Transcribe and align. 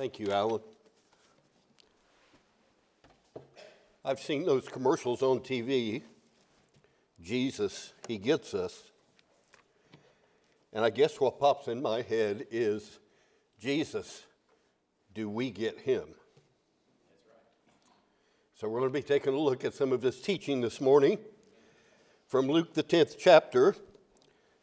Thank 0.00 0.18
you, 0.18 0.32
Alan. 0.32 0.62
I've 4.02 4.18
seen 4.18 4.46
those 4.46 4.66
commercials 4.66 5.20
on 5.20 5.40
TV. 5.40 6.00
Jesus, 7.20 7.92
He 8.08 8.16
gets 8.16 8.54
us. 8.54 8.92
And 10.72 10.86
I 10.86 10.88
guess 10.88 11.20
what 11.20 11.38
pops 11.38 11.68
in 11.68 11.82
my 11.82 12.00
head 12.00 12.46
is 12.50 12.98
Jesus, 13.60 14.22
do 15.12 15.28
we 15.28 15.50
get 15.50 15.80
Him? 15.80 16.14
So 18.54 18.70
we're 18.70 18.80
going 18.80 18.90
to 18.94 18.98
be 18.98 19.02
taking 19.02 19.34
a 19.34 19.38
look 19.38 19.66
at 19.66 19.74
some 19.74 19.92
of 19.92 20.00
His 20.00 20.18
teaching 20.22 20.62
this 20.62 20.80
morning 20.80 21.18
from 22.26 22.48
Luke, 22.48 22.72
the 22.72 22.82
10th 22.82 23.16
chapter. 23.18 23.76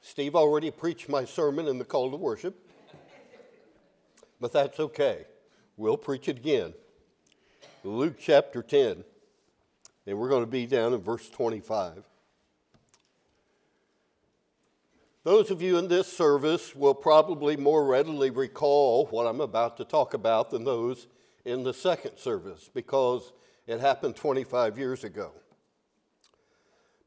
Steve 0.01 0.35
already 0.35 0.71
preached 0.71 1.07
my 1.07 1.25
sermon 1.25 1.67
in 1.67 1.77
the 1.77 1.85
call 1.85 2.09
to 2.09 2.17
worship, 2.17 2.66
but 4.39 4.53
that's 4.53 4.79
okay. 4.79 5.25
We'll 5.75 5.97
preach 5.97 6.27
it 6.27 6.37
again. 6.37 6.73
Luke 7.83 8.15
chapter 8.19 8.61
10, 8.61 9.03
and 10.05 10.17
we're 10.17 10.29
going 10.29 10.43
to 10.43 10.51
be 10.51 10.65
down 10.65 10.93
in 10.93 10.99
verse 10.99 11.29
25. 11.29 12.03
Those 15.23 15.51
of 15.51 15.61
you 15.61 15.77
in 15.77 15.87
this 15.87 16.07
service 16.07 16.75
will 16.75 16.93
probably 16.93 17.57
more 17.57 17.85
readily 17.85 18.29
recall 18.29 19.07
what 19.07 19.27
I'm 19.27 19.41
about 19.41 19.77
to 19.77 19.85
talk 19.85 20.13
about 20.13 20.51
than 20.51 20.63
those 20.63 21.07
in 21.43 21.63
the 21.63 21.73
second 21.73 22.17
service 22.17 22.69
because 22.73 23.33
it 23.67 23.79
happened 23.79 24.15
25 24.15 24.77
years 24.77 25.03
ago. 25.03 25.31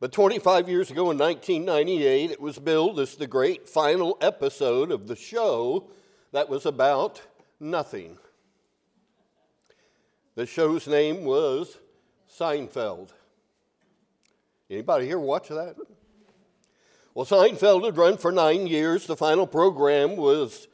But 0.01 0.13
25 0.13 0.69
years 0.69 0.91
ago 0.91 1.11
in 1.11 1.19
1998, 1.19 2.31
it 2.31 2.41
was 2.41 2.59
billed 2.59 3.01
as 3.01 3.17
the 3.17 3.27
great 3.27 3.69
final 3.69 4.17
episode 4.21 4.91
of 4.91 5.07
the 5.09 5.17
show 5.17 5.91
that 6.33 6.49
was 6.49 6.67
about 6.67 7.23
nothing. 7.59 8.19
The 10.35 10.47
show's 10.47 10.87
name 10.87 11.25
was 11.25 11.77
Seinfeld. 12.31 13.11
Anybody 14.71 15.07
here 15.07 15.19
watch 15.19 15.49
that? 15.49 15.77
Well, 17.15 17.27
Seinfeld 17.27 17.85
had 17.85 17.97
run 17.97 18.17
for 18.17 18.31
nine 18.31 18.69
years. 18.69 19.07
The 19.07 19.17
final 19.17 19.47
program 19.47 20.17
was, 20.17 20.69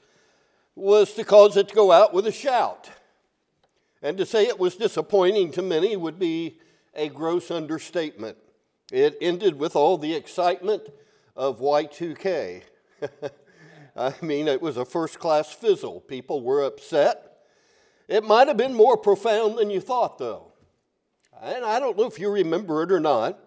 was 0.74 1.14
to 1.14 1.24
cause 1.24 1.56
it 1.56 1.68
to 1.68 1.74
go 1.74 1.90
out 1.90 2.12
with 2.12 2.26
a 2.26 2.32
shout. 2.32 2.90
And 4.02 4.18
to 4.18 4.26
say 4.26 4.46
it 4.46 4.58
was 4.58 4.76
disappointing 4.76 5.50
to 5.52 5.62
many 5.62 5.96
would 5.96 6.18
be 6.18 6.58
a 6.94 7.08
gross 7.08 7.50
understatement. 7.50 8.36
It 8.92 9.16
ended 9.20 9.58
with 9.58 9.74
all 9.74 9.96
the 9.96 10.14
excitement 10.14 10.82
of 11.34 11.60
Y2K. 11.60 12.62
I 13.96 14.14
mean, 14.20 14.46
it 14.46 14.60
was 14.60 14.76
a 14.76 14.84
first 14.84 15.18
class 15.18 15.52
fizzle. 15.52 16.00
People 16.00 16.42
were 16.42 16.62
upset. 16.62 17.38
It 18.08 18.24
might 18.24 18.48
have 18.48 18.56
been 18.56 18.74
more 18.74 18.96
profound 18.96 19.58
than 19.58 19.70
you 19.70 19.80
thought, 19.80 20.18
though. 20.18 20.52
And 21.42 21.64
I 21.64 21.80
don't 21.80 21.96
know 21.96 22.06
if 22.06 22.18
you 22.18 22.30
remember 22.30 22.82
it 22.82 22.92
or 22.92 23.00
not. 23.00 23.38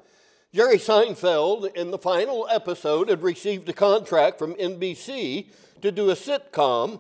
Jerry 0.54 0.78
Seinfeld, 0.78 1.76
in 1.76 1.92
the 1.92 2.00
final 2.00 2.48
episode, 2.50 3.10
had 3.10 3.22
received 3.22 3.70
a 3.70 3.74
contract 3.74 4.40
from 4.40 4.56
NBC 4.56 5.52
to 5.82 5.92
do 5.92 6.10
a 6.10 6.16
sitcom. 6.16 7.00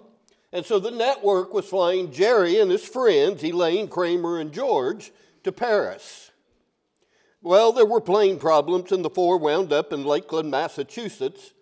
And 0.54 0.66
so 0.66 0.80
the 0.80 0.92
network 0.92 1.54
was 1.54 1.66
flying 1.66 2.12
Jerry 2.12 2.60
and 2.60 2.70
his 2.70 2.88
friends, 2.88 3.44
Elaine, 3.44 3.88
Kramer, 3.88 4.40
and 4.40 4.52
George, 4.52 5.12
to 5.44 5.52
Paris. 5.52 6.32
Well, 7.42 7.72
there 7.72 7.86
were 7.86 8.02
plane 8.02 8.38
problems, 8.38 8.92
and 8.92 9.04
the 9.04 9.10
four 9.10 9.38
wound 9.38 9.74
up 9.74 9.92
in 9.92 10.04
Lakeland, 10.04 10.52
Massachusetts, 10.52 11.54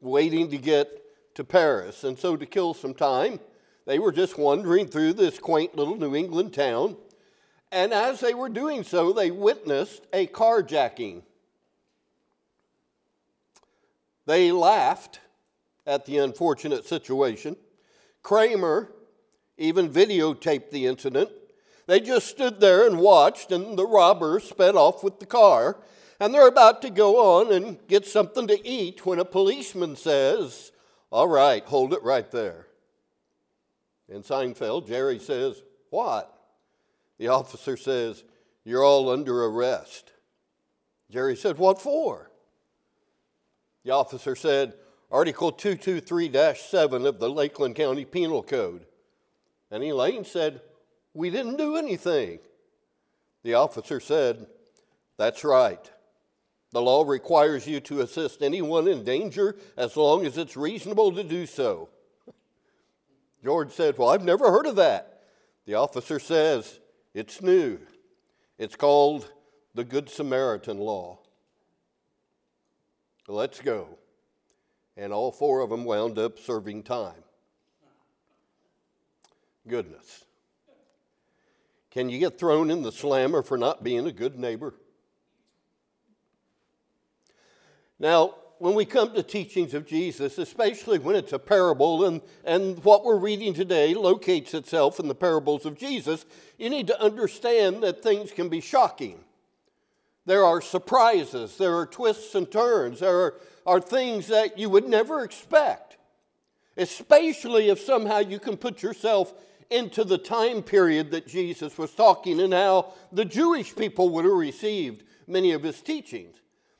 waiting 0.00 0.50
to 0.50 0.58
get 0.58 1.05
to 1.36 1.44
Paris. 1.44 2.04
And 2.04 2.18
so, 2.18 2.36
to 2.36 2.44
kill 2.44 2.74
some 2.74 2.94
time, 2.94 3.40
they 3.86 3.98
were 3.98 4.12
just 4.12 4.36
wandering 4.36 4.88
through 4.88 5.14
this 5.14 5.38
quaint 5.38 5.76
little 5.76 5.96
New 5.96 6.14
England 6.14 6.52
town. 6.52 6.96
And 7.72 7.92
as 7.92 8.20
they 8.20 8.34
were 8.34 8.48
doing 8.48 8.82
so, 8.82 9.12
they 9.12 9.30
witnessed 9.30 10.06
a 10.12 10.26
carjacking. 10.26 11.22
They 14.26 14.50
laughed 14.50 15.20
at 15.86 16.04
the 16.06 16.18
unfortunate 16.18 16.84
situation. 16.84 17.56
Kramer 18.22 18.92
even 19.56 19.88
videotaped 19.88 20.70
the 20.70 20.86
incident 20.86 21.30
they 21.86 22.00
just 22.00 22.26
stood 22.26 22.60
there 22.60 22.86
and 22.86 22.98
watched, 22.98 23.52
and 23.52 23.78
the 23.78 23.86
robbers 23.86 24.44
sped 24.44 24.74
off 24.74 25.04
with 25.04 25.20
the 25.20 25.26
car. 25.26 25.78
And 26.18 26.34
they're 26.34 26.48
about 26.48 26.82
to 26.82 26.90
go 26.90 27.38
on 27.38 27.52
and 27.52 27.78
get 27.86 28.06
something 28.06 28.46
to 28.48 28.66
eat 28.66 29.06
when 29.06 29.18
a 29.18 29.24
policeman 29.24 29.96
says, 29.96 30.72
All 31.10 31.28
right, 31.28 31.64
hold 31.64 31.92
it 31.92 32.02
right 32.02 32.30
there. 32.30 32.66
In 34.08 34.22
Seinfeld, 34.22 34.86
Jerry 34.86 35.18
says, 35.18 35.62
What? 35.90 36.32
The 37.18 37.28
officer 37.28 37.76
says, 37.76 38.24
You're 38.64 38.84
all 38.84 39.10
under 39.10 39.44
arrest. 39.44 40.12
Jerry 41.10 41.36
said, 41.36 41.58
What 41.58 41.80
for? 41.80 42.30
The 43.84 43.92
officer 43.92 44.34
said, 44.34 44.74
Article 45.10 45.52
223 45.52 46.54
7 46.54 47.06
of 47.06 47.18
the 47.20 47.30
Lakeland 47.30 47.76
County 47.76 48.04
Penal 48.04 48.42
Code. 48.42 48.86
And 49.70 49.82
Elaine 49.82 50.24
said, 50.24 50.60
we 51.16 51.30
didn't 51.30 51.56
do 51.56 51.76
anything. 51.76 52.40
The 53.42 53.54
officer 53.54 54.00
said, 54.00 54.46
That's 55.16 55.44
right. 55.44 55.90
The 56.76 56.82
law 56.82 57.04
requires 57.04 57.66
you 57.66 57.80
to 57.80 58.02
assist 58.02 58.42
anyone 58.42 58.86
in 58.86 59.02
danger 59.02 59.56
as 59.78 59.96
long 59.96 60.26
as 60.26 60.36
it's 60.36 60.58
reasonable 60.58 61.10
to 61.12 61.24
do 61.24 61.46
so. 61.46 61.88
George 63.42 63.72
said, 63.72 63.96
Well, 63.96 64.10
I've 64.10 64.26
never 64.26 64.50
heard 64.50 64.66
of 64.66 64.76
that. 64.76 65.22
The 65.64 65.72
officer 65.72 66.18
says, 66.18 66.80
It's 67.14 67.40
new. 67.40 67.78
It's 68.58 68.76
called 68.76 69.32
the 69.74 69.84
Good 69.84 70.10
Samaritan 70.10 70.76
Law. 70.76 71.20
Let's 73.26 73.62
go. 73.62 73.96
And 74.98 75.14
all 75.14 75.32
four 75.32 75.60
of 75.60 75.70
them 75.70 75.86
wound 75.86 76.18
up 76.18 76.38
serving 76.38 76.82
time. 76.82 77.24
Goodness. 79.66 80.26
Can 81.90 82.10
you 82.10 82.18
get 82.18 82.38
thrown 82.38 82.70
in 82.70 82.82
the 82.82 82.92
slammer 82.92 83.42
for 83.42 83.56
not 83.56 83.82
being 83.82 84.06
a 84.06 84.12
good 84.12 84.38
neighbor? 84.38 84.74
Now, 87.98 88.34
when 88.58 88.74
we 88.74 88.84
come 88.84 89.12
to 89.12 89.22
teachings 89.22 89.74
of 89.74 89.86
Jesus, 89.86 90.38
especially 90.38 90.98
when 90.98 91.16
it's 91.16 91.32
a 91.32 91.38
parable 91.38 92.04
and, 92.04 92.22
and 92.44 92.82
what 92.84 93.04
we're 93.04 93.18
reading 93.18 93.52
today 93.52 93.94
locates 93.94 94.54
itself 94.54 94.98
in 94.98 95.08
the 95.08 95.14
parables 95.14 95.66
of 95.66 95.76
Jesus, 95.76 96.24
you 96.58 96.70
need 96.70 96.86
to 96.86 97.00
understand 97.00 97.82
that 97.82 98.02
things 98.02 98.32
can 98.32 98.48
be 98.48 98.60
shocking. 98.60 99.20
There 100.24 100.44
are 100.44 100.60
surprises, 100.60 101.56
there 101.58 101.76
are 101.76 101.86
twists 101.86 102.34
and 102.34 102.50
turns, 102.50 103.00
there 103.00 103.16
are, 103.16 103.34
are 103.66 103.80
things 103.80 104.26
that 104.28 104.58
you 104.58 104.70
would 104.70 104.88
never 104.88 105.22
expect, 105.22 105.98
especially 106.76 107.68
if 107.68 107.78
somehow 107.78 108.18
you 108.18 108.38
can 108.38 108.56
put 108.56 108.82
yourself 108.82 109.34
into 109.70 110.02
the 110.04 110.18
time 110.18 110.62
period 110.62 111.10
that 111.10 111.26
Jesus 111.26 111.76
was 111.76 111.92
talking 111.92 112.40
and 112.40 112.52
how 112.52 112.94
the 113.12 113.24
Jewish 113.24 113.74
people 113.76 114.08
would 114.10 114.24
have 114.24 114.34
received 114.34 115.04
many 115.26 115.52
of 115.52 115.62
his 115.62 115.80
teachings. 115.82 116.36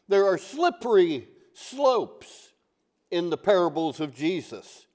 There 0.09 0.27
are 0.27 0.39
slippery 0.39 1.29
slopes 1.53 2.53
in 3.11 3.31
the 3.31 3.37
parables 3.37 4.01
of 4.01 4.15
Jesus. 4.15 4.87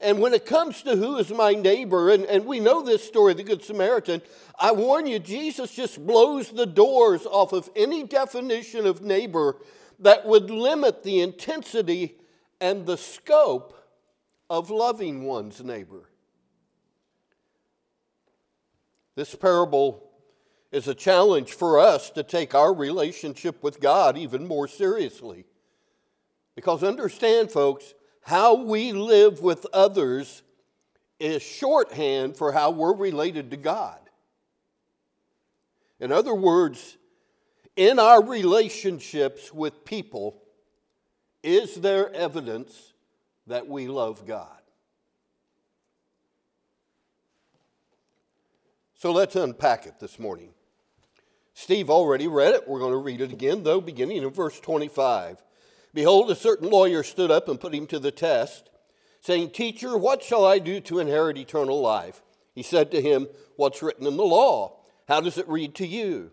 And 0.00 0.20
when 0.20 0.34
it 0.34 0.46
comes 0.46 0.82
to 0.82 0.96
who 0.96 1.16
is 1.18 1.30
my 1.30 1.52
neighbor, 1.52 2.10
and, 2.10 2.24
and 2.24 2.44
we 2.44 2.58
know 2.58 2.82
this 2.82 3.06
story, 3.06 3.34
the 3.34 3.44
Good 3.44 3.62
Samaritan, 3.62 4.20
I 4.58 4.72
warn 4.72 5.06
you, 5.06 5.20
Jesus 5.20 5.72
just 5.74 6.04
blows 6.04 6.50
the 6.50 6.66
doors 6.66 7.24
off 7.24 7.52
of 7.52 7.70
any 7.76 8.04
definition 8.04 8.84
of 8.84 9.00
neighbor 9.02 9.58
that 10.00 10.26
would 10.26 10.50
limit 10.50 11.04
the 11.04 11.20
intensity 11.20 12.16
and 12.60 12.84
the 12.84 12.96
scope 12.96 13.78
of 14.50 14.70
loving 14.70 15.22
one's 15.24 15.62
neighbor. 15.62 16.08
This 19.14 19.34
parable 19.34 20.11
is 20.72 20.88
a 20.88 20.94
challenge 20.94 21.52
for 21.52 21.78
us 21.78 22.08
to 22.10 22.22
take 22.22 22.54
our 22.54 22.72
relationship 22.72 23.62
with 23.62 23.78
God 23.78 24.16
even 24.16 24.48
more 24.48 24.66
seriously. 24.66 25.44
Because 26.56 26.82
understand, 26.82 27.52
folks, 27.52 27.94
how 28.22 28.54
we 28.54 28.92
live 28.92 29.42
with 29.42 29.66
others 29.72 30.42
is 31.20 31.42
shorthand 31.42 32.36
for 32.36 32.52
how 32.52 32.70
we're 32.70 32.94
related 32.94 33.50
to 33.50 33.56
God. 33.56 33.98
In 36.00 36.10
other 36.10 36.34
words, 36.34 36.96
in 37.76 37.98
our 37.98 38.22
relationships 38.22 39.52
with 39.52 39.84
people, 39.84 40.42
is 41.42 41.76
there 41.76 42.12
evidence 42.12 42.92
that 43.46 43.68
we 43.68 43.88
love 43.88 44.26
God? 44.26 44.48
So 48.94 49.12
let's 49.12 49.36
unpack 49.36 49.86
it 49.86 49.98
this 50.00 50.18
morning. 50.18 50.50
Steve 51.62 51.90
already 51.90 52.26
read 52.26 52.56
it. 52.56 52.66
We're 52.66 52.80
going 52.80 52.90
to 52.90 52.96
read 52.96 53.20
it 53.20 53.32
again, 53.32 53.62
though, 53.62 53.80
beginning 53.80 54.24
in 54.24 54.30
verse 54.30 54.58
25. 54.58 55.40
Behold, 55.94 56.28
a 56.28 56.34
certain 56.34 56.68
lawyer 56.68 57.04
stood 57.04 57.30
up 57.30 57.48
and 57.48 57.60
put 57.60 57.72
him 57.72 57.86
to 57.86 58.00
the 58.00 58.10
test, 58.10 58.68
saying, 59.20 59.50
Teacher, 59.50 59.96
what 59.96 60.24
shall 60.24 60.44
I 60.44 60.58
do 60.58 60.80
to 60.80 60.98
inherit 60.98 61.38
eternal 61.38 61.80
life? 61.80 62.20
He 62.52 62.64
said 62.64 62.90
to 62.90 63.00
him, 63.00 63.28
What's 63.54 63.80
written 63.80 64.08
in 64.08 64.16
the 64.16 64.24
law? 64.24 64.80
How 65.06 65.20
does 65.20 65.38
it 65.38 65.48
read 65.48 65.76
to 65.76 65.86
you? 65.86 66.32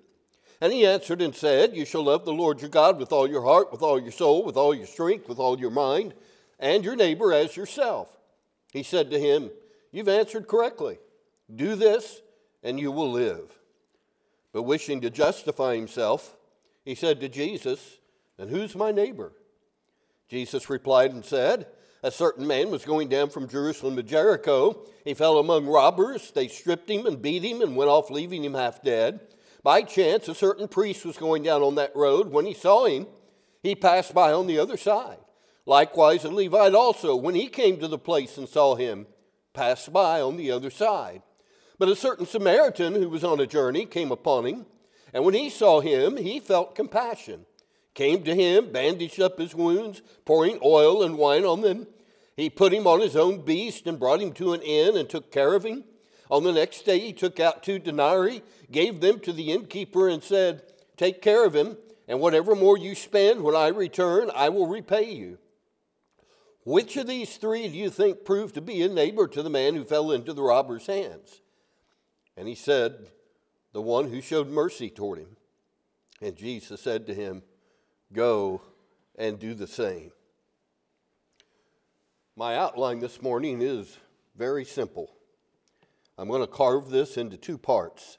And 0.62 0.74
he 0.74 0.84
answered 0.84 1.22
and 1.22 1.36
said, 1.36 1.76
You 1.76 1.86
shall 1.86 2.06
love 2.06 2.26
the 2.26 2.34
Lord 2.34 2.60
your 2.60 2.72
God 2.72 2.98
with 2.98 3.12
all 3.12 3.30
your 3.30 3.44
heart, 3.44 3.72
with 3.72 3.84
all 3.84 4.02
your 4.02 4.12
soul, 4.12 4.44
with 4.44 4.58
all 4.58 4.74
your 4.74 4.88
strength, 4.88 5.30
with 5.30 5.38
all 5.38 5.60
your 5.60 5.70
mind, 5.70 6.16
and 6.60 6.84
your 6.84 6.96
neighbor 6.96 7.32
as 7.32 7.56
yourself. 7.56 8.18
He 8.74 8.82
said 8.82 9.12
to 9.12 9.20
him, 9.20 9.52
You've 9.92 10.10
answered 10.10 10.48
correctly. 10.48 10.98
Do 11.56 11.76
this, 11.76 12.20
and 12.64 12.80
you 12.80 12.92
will 12.92 13.12
live. 13.12 13.59
But 14.52 14.64
wishing 14.64 15.02
to 15.02 15.10
justify 15.10 15.76
himself, 15.76 16.36
he 16.84 16.96
said 16.96 17.20
to 17.22 17.30
Jesus, 17.30 18.00
And 18.38 18.50
who's 18.50 18.76
my 18.76 18.92
neighbor? 18.92 19.34
Jesus 20.28 20.70
replied 20.70 21.12
and 21.12 21.26
said, 21.26 21.68
A 22.04 22.12
certain 22.12 22.48
man 22.48 22.72
was 22.72 22.86
going 22.86 23.10
down 23.10 23.30
from 23.30 23.48
Jerusalem 23.48 23.96
to 23.96 24.04
Jericho. 24.04 24.86
He 25.04 25.14
fell 25.14 25.38
among 25.38 25.68
robbers. 25.68 26.32
They 26.32 26.48
stripped 26.48 26.90
him 26.90 27.06
and 27.06 27.22
beat 27.22 27.44
him 27.44 27.62
and 27.62 27.76
went 27.76 27.90
off, 27.90 28.10
leaving 28.10 28.44
him 28.44 28.54
half 28.54 28.82
dead. 28.82 29.20
By 29.64 29.82
chance, 29.82 30.28
a 30.28 30.36
certain 30.36 30.68
priest 30.68 31.06
was 31.06 31.18
going 31.18 31.44
down 31.44 31.62
on 31.62 31.76
that 31.76 31.96
road. 31.96 32.32
When 32.32 32.46
he 32.46 32.54
saw 32.54 32.86
him, 32.86 33.08
he 33.62 33.76
passed 33.76 34.14
by 34.14 34.32
on 34.32 34.48
the 34.48 34.60
other 34.60 34.78
side. 34.78 35.18
Likewise, 35.66 36.24
a 36.24 36.30
Levite 36.30 36.74
also, 36.74 37.16
when 37.16 37.36
he 37.36 37.48
came 37.48 37.80
to 37.80 37.88
the 37.88 37.98
place 37.98 38.38
and 38.38 38.48
saw 38.48 38.76
him, 38.76 39.06
passed 39.54 39.92
by 39.92 40.22
on 40.22 40.38
the 40.38 40.52
other 40.52 40.70
side. 40.70 41.22
But 41.80 41.88
a 41.88 41.96
certain 41.96 42.26
Samaritan 42.26 42.94
who 42.94 43.08
was 43.08 43.24
on 43.24 43.40
a 43.40 43.48
journey 43.48 43.86
came 43.86 44.12
upon 44.12 44.46
him, 44.46 44.66
and 45.14 45.24
when 45.24 45.34
he 45.34 45.50
saw 45.50 45.80
him, 45.80 46.18
he 46.18 46.42
felt 46.42 46.76
compassion, 46.76 47.46
came 47.94 48.22
to 48.24 48.36
him, 48.36 48.72
bandaged 48.74 49.22
up 49.22 49.40
his 49.40 49.56
wounds, 49.56 50.02
pouring 50.26 50.60
oil 50.64 51.02
and 51.02 51.18
wine 51.18 51.46
on 51.46 51.62
them. 51.62 51.88
He 52.36 52.50
put 52.50 52.74
him 52.74 52.86
on 52.86 53.00
his 53.00 53.16
own 53.16 53.46
beast 53.46 53.88
and 53.88 53.98
brought 53.98 54.22
him 54.22 54.34
to 54.34 54.52
an 54.52 54.62
inn 54.62 54.98
and 54.98 55.10
took 55.10 55.32
care 55.32 55.54
of 55.56 55.66
him. 55.66 55.86
On 56.30 56.44
the 56.44 56.52
next 56.52 56.86
day, 56.86 57.00
he 57.00 57.14
took 57.14 57.40
out 57.40 57.64
two 57.64 57.80
denarii, 57.80 58.44
gave 58.70 59.00
them 59.00 59.20
to 59.22 59.32
the 59.32 59.52
innkeeper, 59.52 60.10
and 60.10 60.22
said, 60.22 60.62
Take 60.98 61.22
care 61.22 61.46
of 61.46 61.56
him, 61.56 61.78
and 62.10 62.20
whatever 62.20 62.56
more 62.56 62.78
you 62.78 62.94
spend 62.94 63.42
when 63.42 63.56
I 63.56 63.70
return, 63.70 64.30
I 64.36 64.50
will 64.50 64.68
repay 64.68 65.12
you. 65.14 65.38
Which 66.66 66.98
of 66.98 67.08
these 67.08 67.38
three 67.38 67.70
do 67.70 67.78
you 67.78 67.90
think 67.90 68.26
proved 68.26 68.56
to 68.56 68.62
be 68.62 68.84
a 68.84 68.90
neighbor 68.90 69.28
to 69.30 69.42
the 69.42 69.50
man 69.50 69.76
who 69.76 69.86
fell 69.86 70.12
into 70.12 70.34
the 70.34 70.44
robber's 70.44 70.86
hands? 70.86 71.40
And 72.40 72.48
he 72.48 72.56
said, 72.56 73.10
The 73.74 73.82
one 73.82 74.10
who 74.10 74.22
showed 74.22 74.48
mercy 74.48 74.90
toward 74.90 75.20
him. 75.20 75.36
And 76.22 76.38
Jesus 76.38 76.80
said 76.80 77.06
to 77.08 77.14
him, 77.14 77.44
Go 78.14 78.62
and 79.18 79.38
do 79.38 79.54
the 79.54 79.68
same. 79.68 80.12
My 82.38 82.56
outline 82.56 83.02
this 83.02 83.22
morning 83.22 83.62
is 83.62 83.98
very 84.38 84.64
simple. 84.64 85.12
I'm 86.18 86.30
going 86.30 86.40
to 86.40 86.48
carve 86.48 86.90
this 86.90 87.18
into 87.18 87.36
two 87.36 87.58
parts 87.58 88.18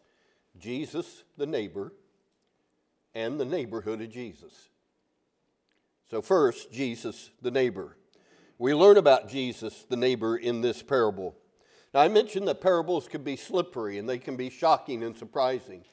Jesus, 0.58 1.24
the 1.38 1.46
neighbor, 1.46 1.94
and 3.14 3.40
the 3.40 3.46
neighborhood 3.46 4.02
of 4.02 4.10
Jesus. 4.10 4.68
So, 6.10 6.20
first, 6.20 6.70
Jesus, 6.70 7.30
the 7.40 7.50
neighbor. 7.50 7.96
We 8.58 8.74
learn 8.74 8.98
about 8.98 9.30
Jesus, 9.30 9.86
the 9.88 9.96
neighbor, 9.96 10.36
in 10.36 10.60
this 10.60 10.82
parable. 10.82 11.36
Now, 11.92 12.00
I 12.00 12.08
mentioned 12.08 12.46
that 12.48 12.60
parables 12.60 13.08
can 13.08 13.22
be 13.22 13.36
slippery 13.36 13.98
and 13.98 14.08
they 14.08 14.18
can 14.18 14.36
be 14.36 14.50
shocking 14.50 15.02
and 15.02 15.16
surprising. 15.16 15.84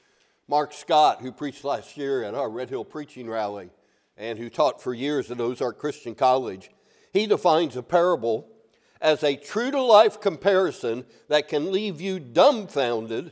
Mark 0.47 0.73
Scott, 0.73 1.21
who 1.21 1.31
preached 1.31 1.63
last 1.63 1.97
year 1.97 2.23
at 2.23 2.35
our 2.35 2.49
Red 2.49 2.69
Hill 2.69 2.85
preaching 2.85 3.29
rally 3.29 3.69
and 4.15 4.38
who 4.38 4.49
taught 4.49 4.81
for 4.81 4.94
years 4.94 5.31
at 5.31 5.41
Ozark 5.41 5.79
Christian 5.79 6.15
College, 6.15 6.69
he 7.11 7.25
defines 7.25 7.75
a 7.75 7.83
parable 7.83 8.47
as 9.01 9.23
a 9.23 9.35
true 9.35 9.71
to 9.71 9.81
life 9.81 10.21
comparison 10.21 11.05
that 11.27 11.47
can 11.47 11.71
leave 11.71 12.00
you 12.00 12.19
dumbfounded 12.19 13.31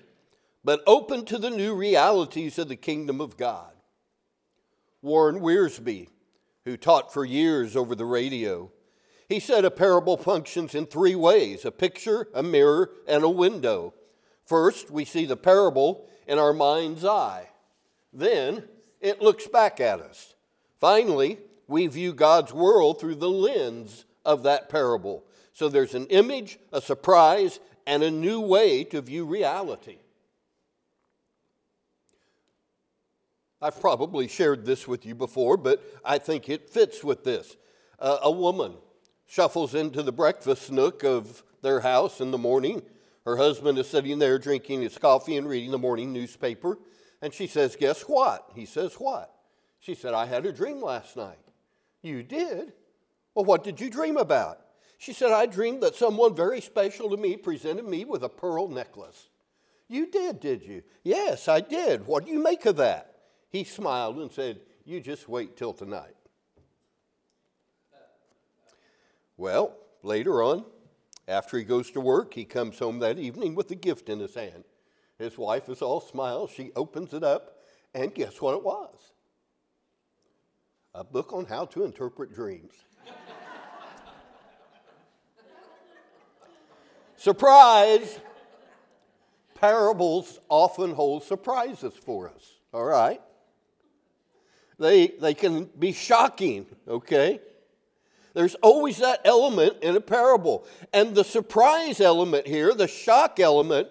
but 0.65 0.81
open 0.87 1.23
to 1.25 1.37
the 1.37 1.51
new 1.51 1.75
realities 1.75 2.57
of 2.57 2.67
the 2.67 2.75
kingdom 2.75 3.21
of 3.21 3.37
God. 3.37 3.71
Warren 5.03 5.39
Wiersbe, 5.39 6.09
who 6.65 6.75
taught 6.75 7.13
for 7.13 7.23
years 7.23 7.75
over 7.75 7.93
the 7.93 8.05
radio, 8.05 8.71
he 9.27 9.39
said 9.39 9.65
a 9.65 9.71
parable 9.71 10.17
functions 10.17 10.75
in 10.75 10.85
three 10.85 11.15
ways 11.15 11.65
a 11.65 11.71
picture, 11.71 12.27
a 12.33 12.43
mirror, 12.43 12.91
and 13.07 13.23
a 13.23 13.29
window. 13.29 13.93
First, 14.45 14.91
we 14.91 15.05
see 15.05 15.25
the 15.25 15.37
parable 15.37 16.07
in 16.27 16.37
our 16.37 16.53
mind's 16.53 17.03
eye. 17.03 17.49
Then, 18.13 18.63
it 19.01 19.21
looks 19.21 19.47
back 19.47 19.79
at 19.79 19.99
us. 19.99 20.35
Finally, 20.79 21.39
we 21.67 21.87
view 21.87 22.13
God's 22.13 22.53
world 22.53 22.99
through 22.99 23.15
the 23.15 23.29
lens 23.29 24.05
of 24.23 24.43
that 24.43 24.69
parable. 24.69 25.23
So 25.53 25.69
there's 25.69 25.95
an 25.95 26.07
image, 26.07 26.59
a 26.71 26.81
surprise, 26.81 27.59
and 27.87 28.03
a 28.03 28.11
new 28.11 28.39
way 28.41 28.83
to 28.85 29.01
view 29.01 29.25
reality. 29.25 29.97
I've 33.61 33.79
probably 33.79 34.27
shared 34.27 34.65
this 34.65 34.87
with 34.87 35.05
you 35.05 35.15
before, 35.15 35.57
but 35.57 35.81
I 36.03 36.19
think 36.19 36.49
it 36.49 36.69
fits 36.69 37.03
with 37.03 37.23
this. 37.23 37.55
Uh, 37.97 38.17
a 38.21 38.31
woman 38.31 38.73
shuffles 39.25 39.75
into 39.75 40.03
the 40.03 40.11
breakfast 40.11 40.71
nook 40.71 41.03
of 41.03 41.43
their 41.61 41.81
house 41.81 42.21
in 42.21 42.31
the 42.31 42.37
morning. 42.37 42.81
Her 43.25 43.37
husband 43.37 43.77
is 43.79 43.87
sitting 43.87 44.19
there 44.19 44.37
drinking 44.37 44.81
his 44.81 44.97
coffee 44.97 45.37
and 45.37 45.47
reading 45.47 45.71
the 45.71 45.77
morning 45.77 46.13
newspaper. 46.13 46.77
And 47.21 47.33
she 47.33 47.47
says, 47.47 47.75
Guess 47.75 48.03
what? 48.03 48.49
He 48.53 48.65
says, 48.65 48.95
What? 48.95 49.33
She 49.79 49.95
said, 49.95 50.13
I 50.13 50.25
had 50.25 50.45
a 50.45 50.51
dream 50.51 50.81
last 50.81 51.17
night. 51.17 51.37
You 52.01 52.23
did? 52.23 52.73
Well, 53.33 53.45
what 53.45 53.63
did 53.63 53.81
you 53.81 53.89
dream 53.89 54.17
about? 54.17 54.59
She 54.97 55.13
said, 55.13 55.31
I 55.31 55.45
dreamed 55.45 55.83
that 55.83 55.95
someone 55.95 56.35
very 56.35 56.61
special 56.61 57.09
to 57.09 57.17
me 57.17 57.35
presented 57.35 57.85
me 57.85 58.05
with 58.05 58.23
a 58.23 58.29
pearl 58.29 58.67
necklace. 58.67 59.29
You 59.87 60.09
did, 60.09 60.39
did 60.39 60.63
you? 60.63 60.83
Yes, 61.03 61.47
I 61.47 61.59
did. 61.59 62.07
What 62.07 62.25
do 62.25 62.31
you 62.31 62.41
make 62.41 62.65
of 62.65 62.77
that? 62.77 63.13
He 63.49 63.63
smiled 63.63 64.17
and 64.17 64.31
said, 64.31 64.61
You 64.83 65.01
just 65.01 65.29
wait 65.29 65.57
till 65.57 65.73
tonight. 65.73 66.15
Well, 69.37 69.75
later 70.03 70.41
on, 70.41 70.65
after 71.27 71.57
he 71.57 71.63
goes 71.63 71.91
to 71.91 71.99
work, 71.99 72.33
he 72.33 72.45
comes 72.45 72.79
home 72.79 72.99
that 72.99 73.19
evening 73.19 73.55
with 73.55 73.69
a 73.71 73.75
gift 73.75 74.09
in 74.09 74.19
his 74.19 74.35
hand. 74.35 74.63
His 75.17 75.37
wife 75.37 75.69
is 75.69 75.81
all 75.81 76.01
smiles. 76.01 76.51
She 76.51 76.71
opens 76.75 77.13
it 77.13 77.23
up, 77.23 77.57
and 77.93 78.13
guess 78.13 78.41
what 78.41 78.55
it 78.55 78.63
was? 78.63 79.11
A 80.93 81.03
book 81.03 81.33
on 81.33 81.45
how 81.45 81.65
to 81.65 81.83
interpret 81.83 82.33
dreams. 82.33 82.73
Surprise! 87.17 88.19
Parables 89.55 90.39
often 90.49 90.93
hold 90.93 91.23
surprises 91.23 91.93
for 91.93 92.29
us, 92.29 92.59
all 92.73 92.85
right? 92.85 93.21
They, 94.77 95.07
they 95.07 95.33
can 95.33 95.69
be 95.79 95.93
shocking, 95.93 96.65
okay? 96.87 97.39
There's 98.35 98.55
always 98.55 98.97
that 98.97 99.21
element 99.23 99.77
in 99.81 99.95
a 99.95 100.01
parable. 100.01 100.67
And 100.93 101.15
the 101.15 101.23
surprise 101.23 102.01
element 102.01 102.45
here, 102.45 102.73
the 102.73 102.87
shock 102.87 103.39
element, 103.39 103.87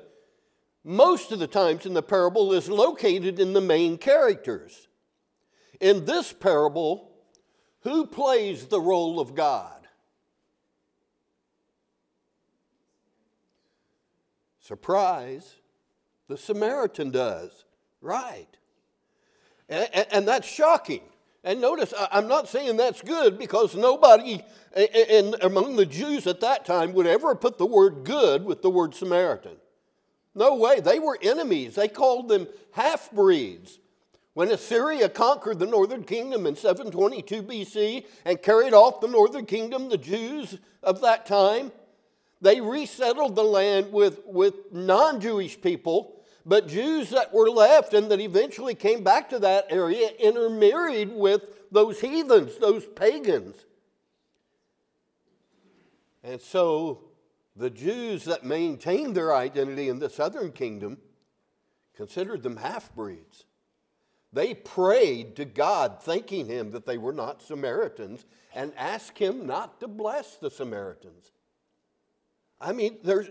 most 0.84 1.32
of 1.32 1.38
the 1.38 1.46
times 1.46 1.86
in 1.86 1.94
the 1.94 2.02
parable 2.02 2.52
is 2.52 2.68
located 2.68 3.40
in 3.40 3.54
the 3.54 3.62
main 3.62 3.96
characters. 3.96 4.86
In 5.80 6.04
this 6.04 6.34
parable, 6.34 7.10
who 7.80 8.06
plays 8.06 8.66
the 8.66 8.80
role 8.80 9.18
of 9.18 9.34
God? 9.34 9.88
Surprise, 14.60 15.56
the 16.28 16.36
Samaritan 16.36 17.10
does. 17.10 17.64
Right. 18.02 18.48
And, 19.70 19.88
and, 20.12 20.28
that's 20.28 20.46
shocking. 20.46 21.02
And 21.44 21.60
notice, 21.60 21.92
I'm 22.10 22.26
not 22.26 22.48
saying 22.48 22.78
that's 22.78 23.02
good 23.02 23.38
because 23.38 23.76
nobody 23.76 24.42
in, 24.74 25.34
among 25.42 25.76
the 25.76 25.84
Jews 25.84 26.26
at 26.26 26.40
that 26.40 26.64
time 26.64 26.94
would 26.94 27.06
ever 27.06 27.34
put 27.34 27.58
the 27.58 27.66
word 27.66 28.04
good 28.04 28.44
with 28.44 28.62
the 28.62 28.70
word 28.70 28.94
Samaritan. 28.94 29.56
No 30.34 30.56
way. 30.56 30.80
They 30.80 30.98
were 30.98 31.18
enemies. 31.20 31.74
They 31.74 31.88
called 31.88 32.28
them 32.28 32.48
half 32.72 33.10
breeds. 33.12 33.78
When 34.32 34.50
Assyria 34.50 35.08
conquered 35.08 35.60
the 35.60 35.66
northern 35.66 36.02
kingdom 36.02 36.46
in 36.46 36.56
722 36.56 37.42
BC 37.42 38.06
and 38.24 38.42
carried 38.42 38.72
off 38.72 39.00
the 39.00 39.06
northern 39.06 39.46
kingdom, 39.46 39.90
the 39.90 39.98
Jews 39.98 40.58
of 40.82 41.02
that 41.02 41.24
time, 41.24 41.70
they 42.40 42.60
resettled 42.60 43.36
the 43.36 43.44
land 43.44 43.92
with, 43.92 44.20
with 44.26 44.72
non 44.72 45.20
Jewish 45.20 45.60
people 45.60 46.23
but 46.46 46.68
Jews 46.68 47.10
that 47.10 47.32
were 47.32 47.50
left 47.50 47.94
and 47.94 48.10
that 48.10 48.20
eventually 48.20 48.74
came 48.74 49.02
back 49.02 49.30
to 49.30 49.38
that 49.40 49.66
area 49.70 50.08
intermarried 50.18 51.12
with 51.12 51.72
those 51.72 52.00
heathens, 52.00 52.58
those 52.58 52.86
pagans. 52.86 53.56
And 56.22 56.40
so 56.40 57.04
the 57.56 57.70
Jews 57.70 58.24
that 58.24 58.44
maintained 58.44 59.14
their 59.14 59.34
identity 59.34 59.88
in 59.88 59.98
the 59.98 60.10
southern 60.10 60.52
kingdom 60.52 60.98
considered 61.94 62.42
them 62.42 62.56
half 62.56 62.94
breeds. 62.94 63.44
They 64.32 64.52
prayed 64.52 65.36
to 65.36 65.44
God, 65.44 66.02
thanking 66.02 66.46
Him 66.46 66.72
that 66.72 66.86
they 66.86 66.98
were 66.98 67.12
not 67.12 67.40
Samaritans, 67.40 68.24
and 68.52 68.72
asked 68.76 69.18
Him 69.18 69.46
not 69.46 69.78
to 69.80 69.86
bless 69.86 70.36
the 70.36 70.50
Samaritans. 70.50 71.30
I 72.60 72.72
mean, 72.72 72.98
there's, 73.04 73.28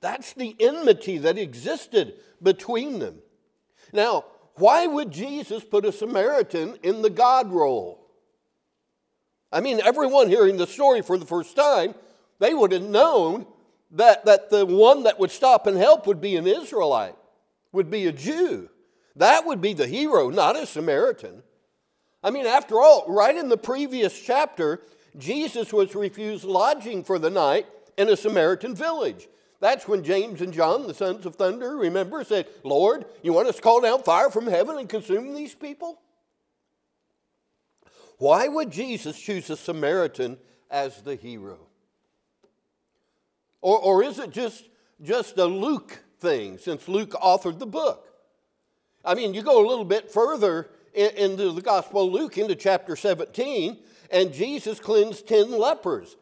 That's 0.00 0.32
the 0.32 0.54
enmity 0.60 1.18
that 1.18 1.38
existed 1.38 2.14
between 2.42 2.98
them. 2.98 3.18
Now, 3.92 4.24
why 4.56 4.86
would 4.86 5.10
Jesus 5.10 5.64
put 5.64 5.84
a 5.84 5.92
Samaritan 5.92 6.78
in 6.82 7.02
the 7.02 7.10
God 7.10 7.50
role? 7.50 8.00
I 9.52 9.60
mean, 9.60 9.80
everyone 9.84 10.28
hearing 10.28 10.56
the 10.56 10.66
story 10.66 11.02
for 11.02 11.18
the 11.18 11.26
first 11.26 11.56
time, 11.56 11.94
they 12.38 12.54
would 12.54 12.72
have 12.72 12.82
known 12.82 13.46
that, 13.92 14.24
that 14.24 14.50
the 14.50 14.66
one 14.66 15.04
that 15.04 15.18
would 15.18 15.30
stop 15.30 15.66
and 15.66 15.76
help 15.76 16.06
would 16.06 16.20
be 16.20 16.36
an 16.36 16.46
Israelite, 16.46 17.16
would 17.72 17.90
be 17.90 18.06
a 18.06 18.12
Jew. 18.12 18.68
That 19.16 19.46
would 19.46 19.60
be 19.60 19.72
the 19.72 19.86
hero, 19.86 20.30
not 20.30 20.56
a 20.56 20.66
Samaritan. 20.66 21.42
I 22.22 22.30
mean, 22.30 22.46
after 22.46 22.80
all, 22.80 23.04
right 23.06 23.36
in 23.36 23.48
the 23.48 23.56
previous 23.56 24.18
chapter, 24.18 24.80
Jesus 25.16 25.72
was 25.72 25.94
refused 25.94 26.44
lodging 26.44 27.04
for 27.04 27.18
the 27.18 27.30
night 27.30 27.66
in 27.96 28.08
a 28.08 28.16
Samaritan 28.16 28.74
village. 28.74 29.28
That's 29.64 29.88
when 29.88 30.04
James 30.04 30.42
and 30.42 30.52
John, 30.52 30.86
the 30.86 30.92
sons 30.92 31.24
of 31.24 31.36
thunder, 31.36 31.74
remember, 31.74 32.22
said, 32.22 32.48
Lord, 32.64 33.06
you 33.22 33.32
want 33.32 33.48
us 33.48 33.56
to 33.56 33.62
call 33.62 33.80
down 33.80 34.02
fire 34.02 34.28
from 34.28 34.46
heaven 34.46 34.76
and 34.76 34.86
consume 34.86 35.32
these 35.32 35.54
people? 35.54 36.02
Why 38.18 38.46
would 38.46 38.70
Jesus 38.70 39.18
choose 39.18 39.48
a 39.48 39.56
Samaritan 39.56 40.36
as 40.70 41.00
the 41.00 41.16
hero? 41.16 41.60
Or, 43.62 43.78
or 43.78 44.04
is 44.04 44.18
it 44.18 44.32
just, 44.32 44.68
just 45.00 45.38
a 45.38 45.46
Luke 45.46 45.98
thing, 46.18 46.58
since 46.58 46.86
Luke 46.86 47.12
authored 47.12 47.58
the 47.58 47.64
book? 47.64 48.06
I 49.02 49.14
mean, 49.14 49.32
you 49.32 49.40
go 49.40 49.64
a 49.64 49.66
little 49.66 49.86
bit 49.86 50.12
further 50.12 50.68
in, 50.92 51.08
into 51.16 51.52
the 51.52 51.62
Gospel 51.62 52.06
of 52.06 52.12
Luke, 52.12 52.36
into 52.36 52.54
chapter 52.54 52.96
17, 52.96 53.78
and 54.10 54.30
Jesus 54.30 54.78
cleansed 54.78 55.26
10 55.26 55.52
lepers. 55.52 56.16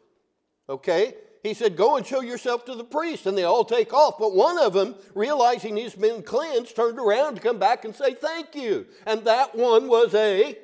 Okay? 0.68 1.14
He 1.42 1.54
said, 1.54 1.76
Go 1.76 1.96
and 1.96 2.06
show 2.06 2.20
yourself 2.20 2.64
to 2.66 2.74
the 2.74 2.84
priest. 2.84 3.26
And 3.26 3.36
they 3.36 3.44
all 3.44 3.64
take 3.64 3.92
off. 3.92 4.18
But 4.18 4.34
one 4.34 4.58
of 4.58 4.72
them, 4.72 4.94
realizing 5.14 5.76
he's 5.76 5.94
been 5.94 6.22
cleansed, 6.22 6.76
turned 6.76 6.98
around 6.98 7.34
to 7.34 7.40
come 7.40 7.58
back 7.58 7.84
and 7.84 7.94
say, 7.94 8.14
Thank 8.14 8.54
you. 8.54 8.86
And 9.06 9.24
that 9.24 9.54
one 9.54 9.88
was 9.88 10.14
a 10.14 10.56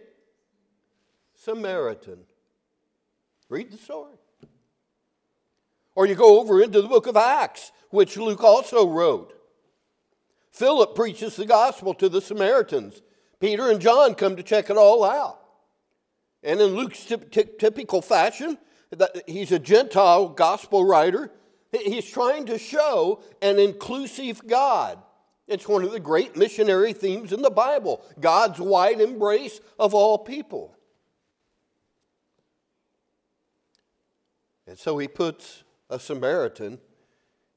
Samaritan. 1.34 2.20
Read 3.48 3.72
the 3.72 3.78
story. 3.78 4.14
Or 5.94 6.06
you 6.06 6.14
go 6.14 6.40
over 6.40 6.62
into 6.62 6.80
the 6.80 6.88
book 6.88 7.08
of 7.08 7.16
Acts, 7.16 7.72
which 7.90 8.16
Luke 8.16 8.44
also 8.44 8.86
wrote. 8.86 9.34
Philip 10.52 10.94
preaches 10.94 11.34
the 11.34 11.46
gospel 11.46 11.92
to 11.94 12.08
the 12.08 12.20
Samaritans. 12.20 13.02
Peter 13.40 13.70
and 13.70 13.80
John 13.80 14.14
come 14.14 14.36
to 14.36 14.42
check 14.42 14.70
it 14.70 14.76
all 14.76 15.02
out. 15.02 15.40
And 16.42 16.60
in 16.60 16.76
Luke's 16.76 17.04
typical 17.04 18.00
fashion, 18.00 18.58
he's 19.26 19.52
a 19.52 19.58
Gentile 19.58 20.28
gospel 20.28 20.84
writer. 20.84 21.30
He's 21.72 22.10
trying 22.10 22.46
to 22.46 22.58
show 22.58 23.20
an 23.42 23.58
inclusive 23.58 24.46
God. 24.46 24.98
It's 25.46 25.66
one 25.66 25.82
of 25.82 25.92
the 25.92 26.00
great 26.00 26.36
missionary 26.36 26.92
themes 26.92 27.32
in 27.32 27.42
the 27.42 27.50
Bible 27.50 28.02
God's 28.20 28.60
wide 28.60 29.00
embrace 29.00 29.60
of 29.78 29.94
all 29.94 30.18
people. 30.18 30.76
And 34.66 34.78
so 34.78 34.98
he 34.98 35.08
puts 35.08 35.64
a 35.88 35.98
Samaritan 35.98 36.78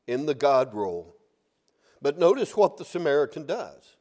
in 0.07 0.25
the 0.25 0.33
God 0.33 0.73
role. 0.73 1.15
But 2.01 2.17
notice 2.17 2.55
what 2.55 2.77
the 2.77 2.85
Samaritan 2.85 3.45
does. 3.45 3.97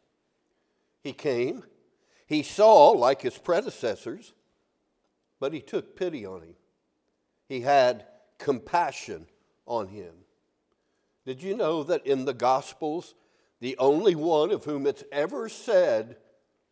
He 1.03 1.13
came, 1.13 1.65
he 2.27 2.43
saw, 2.43 2.91
like 2.91 3.23
his 3.23 3.37
predecessors, 3.37 4.33
but 5.41 5.53
he 5.53 5.61
took 5.61 5.97
pity 5.97 6.25
on 6.25 6.43
him. 6.43 6.55
He 7.51 7.63
had 7.63 8.07
compassion 8.39 9.27
on 9.67 9.89
him. 9.89 10.15
Did 11.27 11.43
you 11.43 11.57
know 11.57 11.83
that 11.83 12.07
in 12.07 12.25
the 12.25 12.33
Gospels, 12.33 13.17
the 13.59 13.77
only 13.79 14.15
one 14.15 14.53
of 14.53 14.65
whom 14.65 14.87
it's 14.87 15.03
ever 15.11 15.49
said 15.49 16.17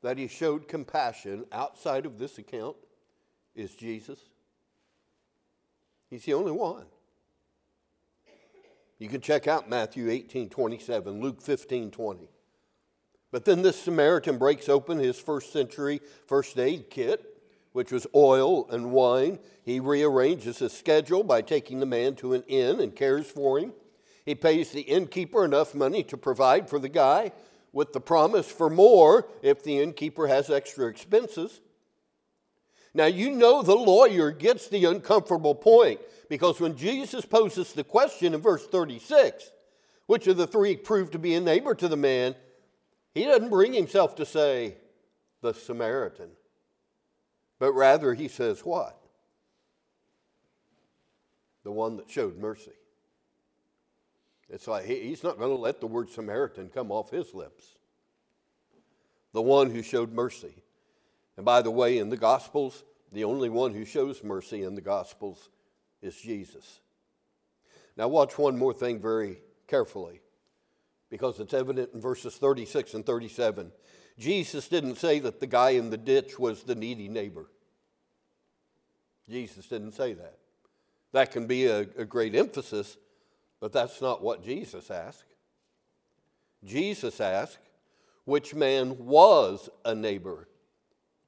that 0.03 0.19
he 0.19 0.29
showed 0.29 0.69
compassion 0.69 1.47
outside 1.51 2.07
of 2.07 2.21
this 2.21 2.39
account 2.39 2.77
is 3.57 3.75
Jesus? 3.75 4.21
He's 6.11 6.25
the 6.25 6.35
only 6.35 6.53
one. 6.53 6.87
You 9.01 9.09
can 9.09 9.21
check 9.21 9.49
out 9.49 9.69
Matthew 9.69 10.09
18 10.09 10.49
27, 10.49 11.21
Luke 11.21 11.43
15 11.43 11.91
20. 11.91 12.29
But 13.33 13.45
then 13.45 13.63
this 13.63 13.83
Samaritan 13.83 14.39
breaks 14.39 14.69
open 14.69 15.01
his 15.01 15.19
first 15.19 15.53
century 15.53 16.01
first 16.29 16.57
aid 16.57 16.89
kit, 16.89 17.38
which 17.73 17.93
was 17.93 18.07
oil 18.15 18.69
and 18.71 18.91
wine. 18.91 19.39
He 19.65 19.81
rearranges 19.81 20.59
his 20.59 20.73
schedule 20.73 21.23
by 21.23 21.43
taking 21.43 21.81
the 21.81 21.87
man 21.87 22.15
to 22.17 22.35
an 22.35 22.43
inn 22.49 22.81
and 22.81 22.95
cares 22.95 23.31
for 23.31 23.59
him. 23.59 23.73
He 24.25 24.35
pays 24.35 24.71
the 24.71 24.83
innkeeper 24.83 25.45
enough 25.45 25.75
money 25.75 26.03
to 26.05 26.17
provide 26.17 26.69
for 26.69 26.79
the 26.79 26.89
guy 26.89 27.33
with 27.73 27.93
the 27.93 28.01
promise 28.01 28.51
for 28.51 28.69
more 28.69 29.29
if 29.43 29.63
the 29.63 29.79
innkeeper 29.79 30.27
has 30.27 30.51
extra 30.51 30.87
expenses. 30.87 31.61
Now, 32.95 33.07
you 33.07 33.31
know 33.31 33.63
the 33.63 33.75
lawyer 33.75 34.31
gets 34.31 34.69
the 34.69 34.85
uncomfortable 34.87 35.55
point 35.55 36.01
because 36.29 36.61
when 36.61 36.77
Jesus 36.77 37.25
poses 37.25 37.73
the 37.73 37.85
question 37.85 38.35
in 38.35 38.41
verse 38.41 38.67
36, 38.67 39.51
which 40.07 40.27
of 40.27 40.37
the 40.37 40.47
three 40.47 40.77
proved 40.77 41.13
to 41.13 41.19
be 41.19 41.35
a 41.35 41.41
neighbor 41.41 41.75
to 41.75 41.89
the 41.89 41.97
man, 41.97 42.35
he 43.15 43.25
doesn't 43.25 43.51
bring 43.51 43.73
himself 43.73 44.17
to 44.17 44.27
say, 44.27 44.77
the 45.41 45.55
Samaritan, 45.55 46.31
but 47.59 47.73
rather 47.73 48.15
he 48.15 48.29
says, 48.29 48.65
what? 48.65 48.99
The 51.65 51.73
one 51.73 51.97
that 51.97 52.11
showed 52.11 52.39
mercy. 52.39 52.73
It's 54.49 54.67
like 54.67 54.87
he's 54.87 55.23
not 55.23 55.39
going 55.39 55.51
to 55.55 55.61
let 55.61 55.81
the 55.81 55.87
word 55.87 56.09
Samaritan 56.11 56.71
come 56.73 56.91
off 56.91 57.11
his 57.11 57.35
lips. 57.35 57.65
The 59.33 59.43
one 59.43 59.71
who 59.71 59.83
showed 59.83 60.13
mercy. 60.13 60.55
And 61.37 61.45
by 61.45 61.63
the 61.63 61.71
way, 61.71 61.99
in 61.99 62.09
the 62.09 62.17
Gospels, 62.17 62.83
the 63.13 63.25
only 63.25 63.49
one 63.49 63.75
who 63.75 63.85
shows 63.85 64.25
mercy 64.25 64.63
in 64.63 64.75
the 64.75 64.81
Gospels 64.81 65.51
is 66.01 66.17
Jesus. 66.17 66.81
Now, 67.97 68.09
watch 68.09 68.39
one 68.39 68.57
more 68.57 68.73
thing 68.73 69.01
very 69.01 69.41
carefully 69.67 70.21
because 71.11 71.41
it's 71.41 71.55
evident 71.55 71.91
in 71.95 72.01
verses 72.01 72.37
36 72.37 72.95
and 72.95 73.05
37. 73.05 73.73
Jesus 74.19 74.67
didn't 74.69 74.97
say 74.97 75.21
that 75.21 75.39
the 75.39 75.47
guy 75.47 75.71
in 75.71 75.91
the 75.91 75.97
ditch 75.97 76.39
was 76.39 76.65
the 76.65 76.75
needy 76.75 77.09
neighbor. 77.09 77.47
Jesus 79.29 79.67
didn't 79.67 79.93
say 79.93 80.15
that. 80.15 80.39
That 81.13 81.31
can 81.31 81.47
be 81.47 81.67
a, 81.67 81.81
a 81.81 82.05
great 82.05 82.35
emphasis, 82.35 82.97
but 83.61 83.73
that's 83.73 84.03
not 84.03 84.23
what 84.23 84.45
Jesus 84.45 84.91
asked. 84.91 85.25
Jesus 86.65 87.21
asked, 87.21 87.59
which 88.25 88.55
man 88.55 88.97
was 88.99 89.71
a 89.85 89.95
neighbor 89.95 90.49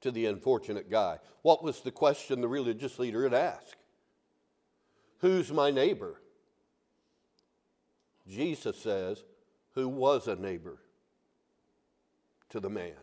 to 0.01 0.11
the 0.11 0.25
unfortunate 0.25 0.89
guy. 0.89 1.19
What 1.41 1.63
was 1.63 1.81
the 1.81 1.91
question 1.91 2.41
the 2.41 2.47
religious 2.47 2.99
leader 2.99 3.23
had 3.23 3.33
asked? 3.33 3.77
Who's 5.19 5.51
my 5.51 5.71
neighbor? 5.71 6.21
Jesus 8.27 8.77
says, 8.77 9.23
Who 9.75 9.87
was 9.87 10.27
a 10.27 10.35
neighbor 10.35 10.79
to 12.51 12.59
the 12.59 12.69
man, 12.69 12.93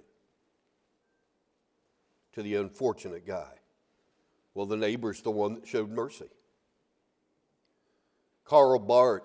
to 2.32 2.42
the 2.42 2.54
unfortunate 2.54 3.26
guy? 3.26 3.52
Well, 4.54 4.66
the 4.66 4.76
neighbor's 4.76 5.20
the 5.20 5.30
one 5.30 5.54
that 5.54 5.66
showed 5.66 5.90
mercy. 5.90 6.28
Karl 8.44 8.78
Barth 8.78 9.22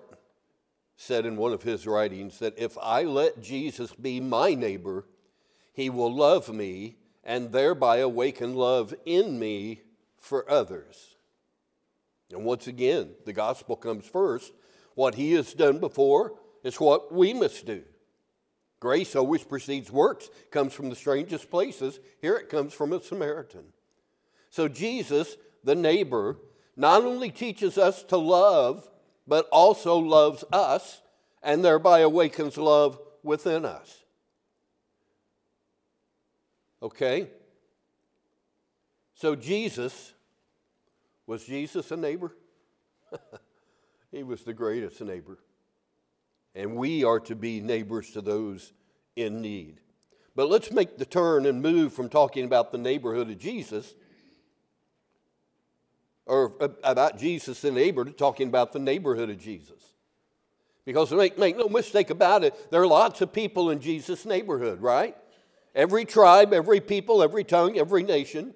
said 0.96 1.26
in 1.26 1.36
one 1.36 1.52
of 1.52 1.62
his 1.62 1.86
writings 1.86 2.38
that 2.38 2.58
if 2.58 2.76
I 2.80 3.02
let 3.02 3.42
Jesus 3.42 3.92
be 3.94 4.20
my 4.20 4.54
neighbor, 4.54 5.06
he 5.72 5.90
will 5.90 6.14
love 6.14 6.48
me 6.52 6.96
and 7.24 7.50
thereby 7.50 7.98
awaken 7.98 8.54
love 8.54 8.94
in 9.04 9.38
me 9.38 9.80
for 10.18 10.48
others. 10.50 11.16
And 12.30 12.44
once 12.44 12.66
again, 12.66 13.10
the 13.24 13.32
gospel 13.32 13.76
comes 13.76 14.06
first. 14.06 14.52
What 14.94 15.14
he 15.14 15.32
has 15.32 15.54
done 15.54 15.78
before 15.78 16.34
is 16.62 16.80
what 16.80 17.12
we 17.12 17.34
must 17.34 17.66
do. 17.66 17.82
Grace 18.84 19.16
always 19.16 19.42
precedes 19.42 19.90
works, 19.90 20.28
comes 20.50 20.74
from 20.74 20.90
the 20.90 20.94
strangest 20.94 21.50
places. 21.50 21.98
Here 22.20 22.36
it 22.36 22.50
comes 22.50 22.74
from 22.74 22.92
a 22.92 23.00
Samaritan. 23.00 23.64
So 24.50 24.68
Jesus, 24.68 25.38
the 25.64 25.74
neighbor, 25.74 26.36
not 26.76 27.00
only 27.02 27.30
teaches 27.30 27.78
us 27.78 28.02
to 28.02 28.18
love, 28.18 28.86
but 29.26 29.48
also 29.50 29.96
loves 29.96 30.44
us 30.52 31.00
and 31.42 31.64
thereby 31.64 32.00
awakens 32.00 32.58
love 32.58 32.98
within 33.22 33.64
us. 33.64 34.04
Okay? 36.82 37.30
So, 39.14 39.34
Jesus, 39.34 40.12
was 41.26 41.42
Jesus 41.46 41.90
a 41.90 41.96
neighbor? 41.96 42.36
he 44.12 44.22
was 44.22 44.42
the 44.42 44.52
greatest 44.52 45.00
neighbor. 45.00 45.38
And 46.54 46.76
we 46.76 47.04
are 47.04 47.20
to 47.20 47.34
be 47.34 47.60
neighbors 47.60 48.10
to 48.12 48.20
those 48.20 48.72
in 49.16 49.40
need. 49.40 49.80
But 50.36 50.48
let's 50.48 50.70
make 50.70 50.98
the 50.98 51.04
turn 51.04 51.46
and 51.46 51.62
move 51.62 51.92
from 51.92 52.08
talking 52.08 52.44
about 52.44 52.72
the 52.72 52.78
neighborhood 52.78 53.30
of 53.30 53.38
Jesus 53.38 53.94
or 56.26 56.52
about 56.82 57.18
Jesus 57.18 57.60
the 57.60 57.70
neighbor 57.70 58.04
to 58.04 58.10
talking 58.10 58.48
about 58.48 58.72
the 58.72 58.78
neighborhood 58.78 59.30
of 59.30 59.38
Jesus. 59.38 59.80
Because 60.84 61.12
make, 61.12 61.38
make 61.38 61.56
no 61.56 61.68
mistake 61.68 62.10
about 62.10 62.44
it, 62.44 62.70
there 62.70 62.82
are 62.82 62.86
lots 62.86 63.20
of 63.20 63.32
people 63.32 63.70
in 63.70 63.80
Jesus' 63.80 64.26
neighborhood, 64.26 64.80
right? 64.82 65.16
Every 65.74 66.04
tribe, 66.04 66.52
every 66.52 66.80
people, 66.80 67.22
every 67.22 67.44
tongue, 67.44 67.78
every 67.78 68.02
nation. 68.02 68.54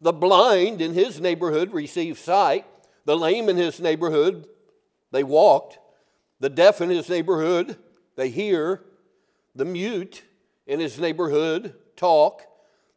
The 0.00 0.12
blind 0.12 0.80
in 0.80 0.92
his 0.92 1.20
neighborhood 1.20 1.72
received 1.72 2.18
sight. 2.18 2.66
The 3.06 3.16
lame 3.16 3.48
in 3.48 3.56
his 3.56 3.80
neighborhood, 3.80 4.46
they 5.10 5.24
walked. 5.24 5.78
The 6.40 6.50
deaf 6.50 6.80
in 6.80 6.90
his 6.90 7.08
neighborhood, 7.08 7.76
they 8.16 8.28
hear. 8.28 8.82
The 9.54 9.64
mute 9.64 10.22
in 10.66 10.80
his 10.80 10.98
neighborhood 10.98 11.74
talk. 11.96 12.42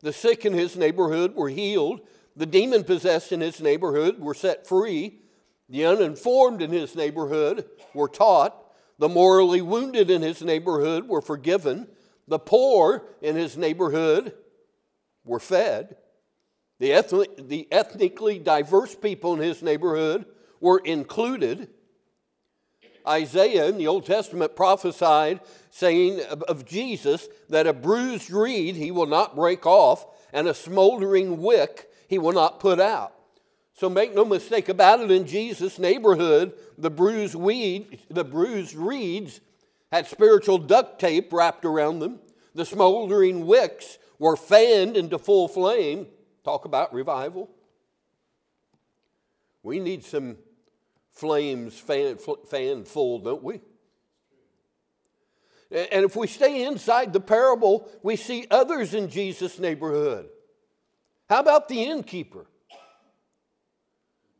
The 0.01 0.13
sick 0.13 0.45
in 0.45 0.53
his 0.53 0.75
neighborhood 0.75 1.35
were 1.35 1.49
healed. 1.49 2.01
The 2.35 2.45
demon 2.45 2.83
possessed 2.83 3.31
in 3.31 3.41
his 3.41 3.61
neighborhood 3.61 4.19
were 4.19 4.33
set 4.33 4.67
free. 4.67 5.19
The 5.69 5.85
uninformed 5.85 6.61
in 6.61 6.71
his 6.71 6.95
neighborhood 6.95 7.65
were 7.93 8.07
taught. 8.07 8.55
The 8.99 9.09
morally 9.09 9.61
wounded 9.61 10.09
in 10.09 10.21
his 10.21 10.41
neighborhood 10.41 11.07
were 11.07 11.21
forgiven. 11.21 11.87
The 12.27 12.39
poor 12.39 13.05
in 13.21 13.35
his 13.35 13.57
neighborhood 13.57 14.33
were 15.23 15.39
fed. 15.39 15.97
The, 16.79 17.27
the 17.37 17.67
ethnically 17.71 18.39
diverse 18.39 18.95
people 18.95 19.33
in 19.33 19.39
his 19.39 19.61
neighborhood 19.61 20.25
were 20.59 20.79
included. 20.79 21.69
Isaiah 23.07 23.67
in 23.67 23.77
the 23.77 23.87
Old 23.87 24.05
Testament 24.05 24.55
prophesied, 24.55 25.39
saying 25.69 26.21
of, 26.47 26.65
Jesus, 26.65 27.27
that 27.49 27.67
a 27.67 27.73
bruised 27.73 28.29
reed 28.31 28.75
he 28.75 28.91
will 28.91 29.05
not 29.05 29.35
break 29.35 29.65
off, 29.65 30.05
and 30.33 30.47
a 30.47 30.53
smoldering 30.53 31.41
wick 31.41 31.89
he 32.07 32.17
will 32.17 32.33
not 32.33 32.59
put 32.59 32.79
out. 32.79 33.13
So 33.73 33.89
make 33.89 34.13
no 34.13 34.25
mistake 34.25 34.69
about 34.69 35.01
it, 35.01 35.11
in 35.11 35.27
Jesus' 35.27 35.77
neighborhood, 35.77 36.53
the 36.77 36.89
bruised 36.89 37.35
weed, 37.35 37.99
the 38.09 38.23
bruised 38.23 38.75
reeds 38.75 39.39
had 39.91 40.07
spiritual 40.07 40.57
duct 40.57 40.99
tape 40.99 41.31
wrapped 41.31 41.63
around 41.63 41.99
them. 41.99 42.19
The 42.55 42.65
smoldering 42.65 43.45
wicks 43.45 43.99
were 44.19 44.35
fanned 44.35 44.97
into 44.97 45.19
full 45.19 45.47
flame. 45.47 46.07
Talk 46.43 46.65
about 46.65 46.93
revival. 46.93 47.49
We 49.63 49.79
need 49.79 50.03
some 50.03 50.37
flames 51.17 51.77
fan, 51.77 52.17
fanned 52.49 52.87
full, 52.87 53.19
don't 53.19 53.43
we? 53.43 53.59
And 55.69 56.05
if 56.05 56.15
we 56.15 56.27
stay 56.27 56.63
inside 56.63 57.11
the 57.11 57.19
parable, 57.19 57.89
we 58.01 58.15
see 58.15 58.47
others 58.49 58.93
in 58.93 59.09
Jesus' 59.09 59.59
neighborhood. 59.59 60.29
How 61.29 61.39
about 61.39 61.67
the 61.67 61.83
innkeeper? 61.83 62.45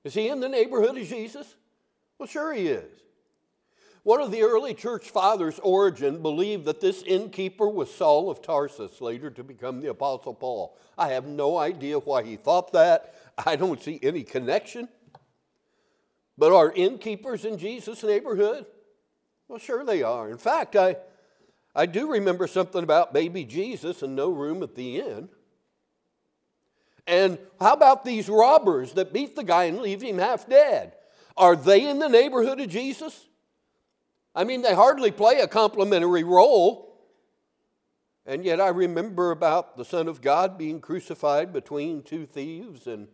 Is 0.05 0.13
he 0.13 0.29
in 0.29 0.39
the 0.39 0.48
neighborhood 0.48 0.98
of 0.98 1.07
Jesus? 1.07 1.55
Well, 2.17 2.27
sure 2.27 2.53
he 2.53 2.67
is. 2.67 2.89
One 4.03 4.22
of 4.22 4.31
the 4.31 4.43
early 4.43 4.74
church 4.74 5.10
fathers, 5.10 5.60
Origen, 5.60 6.22
believed 6.22 6.63
that 6.63 6.79
this 6.79 7.03
innkeeper 7.03 7.67
was 7.67 7.93
Saul 7.93 8.29
of 8.29 8.41
Tarsus, 8.41 9.01
later 9.01 9.29
to 9.31 9.43
become 9.43 9.81
the 9.81 9.89
Apostle 9.89 10.34
Paul. 10.34 10.77
I 10.98 11.10
have 11.10 11.25
no 11.25 11.57
idea 11.57 12.00
why 12.00 12.24
he 12.24 12.38
thought 12.38 12.72
that. 12.72 13.15
I 13.38 13.57
don't 13.57 13.84
see 13.84 14.00
any 14.01 14.24
connection. 14.24 14.88
But 16.38 16.51
are 16.51 16.72
innkeepers 16.72 17.46
in 17.46 17.58
Jesus' 17.58 18.03
neighborhood? 18.03 18.65
Well, 19.48 19.60
sure 19.60 19.84
they 19.86 20.03
are. 20.03 20.29
In 20.29 20.38
fact, 20.38 20.75
I, 20.75 20.98
I 21.75 21.86
do 21.86 22.12
remember 22.12 22.48
something 22.48 22.84
about 22.84 23.13
baby 23.13 23.44
Jesus 23.44 24.03
and 24.03 24.15
no 24.15 24.29
room 24.29 24.62
at 24.62 24.75
the 24.75 25.00
inn. 25.00 25.29
And 27.08 27.39
how 27.60 27.74
about 27.74 28.03
these 28.03 28.27
robbers 28.27 28.94
that 28.94 29.13
beat 29.13 29.36
the 29.36 29.44
guy 29.44 29.65
and 29.65 29.79
leave 29.79 30.01
him 30.01 30.17
half 30.17 30.48
dead? 30.48 30.94
Are 31.38 31.56
they 31.56 31.88
in 31.88 32.00
the 32.00 32.10
neighborhood 32.10 32.60
of 32.60 32.70
Jesus? 32.70 33.27
I 34.36 34.44
mean, 34.44 34.62
they 34.62 34.75
hardly 34.75 35.12
play 35.12 35.39
a 35.39 35.48
complimentary 35.48 36.24
role. 36.24 36.84
And 38.26 38.43
yet, 38.43 38.60
I 38.60 38.67
remember 38.67 39.32
about 39.32 39.78
the 39.78 39.86
Son 39.86 40.10
of 40.10 40.21
God 40.21 40.58
being 40.58 40.82
crucified 40.82 41.54
between 41.54 42.04
two 42.04 42.26
thieves, 42.26 42.86
and 42.86 43.08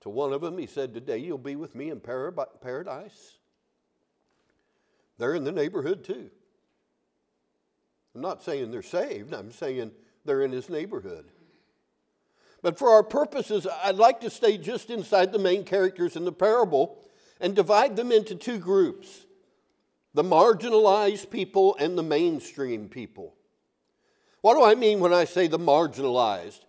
to 0.00 0.08
one 0.08 0.32
of 0.32 0.40
them, 0.40 0.58
he 0.58 0.66
said, 0.66 0.94
Today 0.94 1.18
you'll 1.18 1.38
be 1.38 1.56
with 1.56 1.74
me 1.74 1.90
in 1.90 2.00
paradise. 2.00 3.38
They're 5.18 5.34
in 5.34 5.44
the 5.44 5.52
neighborhood 5.52 6.04
too. 6.04 6.30
I'm 8.14 8.20
not 8.20 8.42
saying 8.42 8.70
they're 8.70 8.82
saved, 8.82 9.34
I'm 9.34 9.52
saying 9.52 9.92
they're 10.24 10.42
in 10.42 10.52
his 10.52 10.68
neighborhood. 10.68 11.26
But 12.62 12.78
for 12.78 12.90
our 12.90 13.04
purposes, 13.04 13.66
I'd 13.84 13.96
like 13.96 14.20
to 14.20 14.30
stay 14.30 14.58
just 14.58 14.90
inside 14.90 15.32
the 15.32 15.38
main 15.38 15.64
characters 15.64 16.16
in 16.16 16.24
the 16.24 16.32
parable 16.32 16.98
and 17.40 17.54
divide 17.54 17.96
them 17.96 18.10
into 18.10 18.34
two 18.34 18.58
groups 18.58 19.24
the 20.14 20.24
marginalized 20.24 21.30
people 21.30 21.76
and 21.78 21.96
the 21.96 22.02
mainstream 22.02 22.88
people. 22.88 23.34
What 24.40 24.54
do 24.54 24.64
I 24.64 24.74
mean 24.74 24.98
when 24.98 25.12
I 25.12 25.24
say 25.24 25.46
the 25.46 25.58
marginalized? 25.58 26.60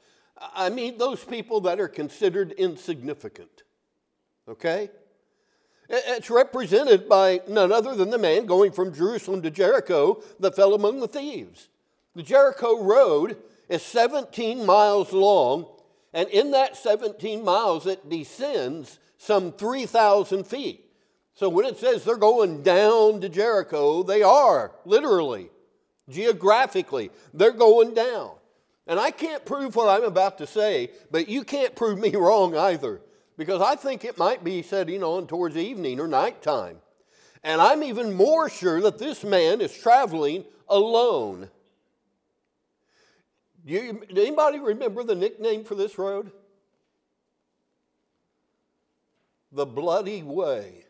I 0.54 0.70
mean 0.70 0.98
those 0.98 1.24
people 1.24 1.62
that 1.62 1.80
are 1.80 1.88
considered 1.88 2.52
insignificant. 2.54 3.64
Okay? 4.48 4.90
It's 5.90 6.30
represented 6.30 7.10
by 7.10 7.42
none 7.48 7.72
other 7.72 7.96
than 7.96 8.12
the 8.12 8.18
man 8.18 8.46
going 8.46 8.72
from 8.72 8.94
Jerusalem 8.94 9.42
to 9.42 9.50
Jericho 9.50 10.22
that 10.40 10.56
fell 10.56 10.74
among 10.74 11.00
the 11.00 11.08
thieves. 11.08 11.68
The 12.16 12.24
Jericho 12.24 12.84
Road 12.84 13.38
is 13.70 13.82
17 13.82 14.66
miles 14.66 15.12
long 15.12 15.66
and 16.14 16.28
in 16.30 16.52
that 16.52 16.76
17 16.76 17.44
miles, 17.44 17.86
it 17.86 18.10
descends 18.10 19.00
some 19.18 19.52
3,000 19.52 20.46
feet. 20.46 20.86
So 21.36 21.50
when 21.50 21.66
it 21.66 21.78
says 21.78 22.04
they're 22.04 22.18
going 22.18 22.64
down 22.64 23.22
to 23.22 23.30
Jericho, 23.30 24.04
they 24.04 24.24
are 24.24 24.72
literally, 24.86 25.50
geographically, 26.10 27.12
they're 27.34 27.52
going 27.52 27.94
down. 27.94 28.32
And 28.90 29.00
I 29.00 29.12
can't 29.12 29.46
prove 29.46 29.76
what 29.76 29.88
I'm 29.88 30.04
about 30.04 30.40
to 30.40 30.48
say, 30.48 30.90
but 31.12 31.30
you 31.30 31.44
can't 31.44 31.76
prove 31.76 32.00
me 32.00 32.10
wrong 32.16 32.58
either, 32.58 33.02
because 33.38 33.62
I 33.62 33.76
think 33.76 34.04
it 34.04 34.18
might 34.18 34.44
be 34.44 34.64
setting 34.64 35.04
on 35.04 35.28
towards 35.28 35.56
evening 35.56 36.00
or 36.00 36.08
nighttime. 36.08 36.78
And 37.44 37.62
I'm 37.62 37.84
even 37.84 38.14
more 38.14 38.50
sure 38.50 38.82
that 38.82 38.98
this 38.98 39.24
man 39.24 39.62
is 39.62 39.78
traveling 39.78 40.44
alone. 40.68 41.50
Do, 43.64 43.74
you, 43.74 44.02
anybody 44.10 44.58
remember 44.58 45.04
the 45.04 45.16
nickname 45.16 45.64
for 45.64 45.76
this 45.76 46.00
road? 46.00 46.32
The 49.52 49.68
Bloody 49.68 50.24
Way. 50.24 50.86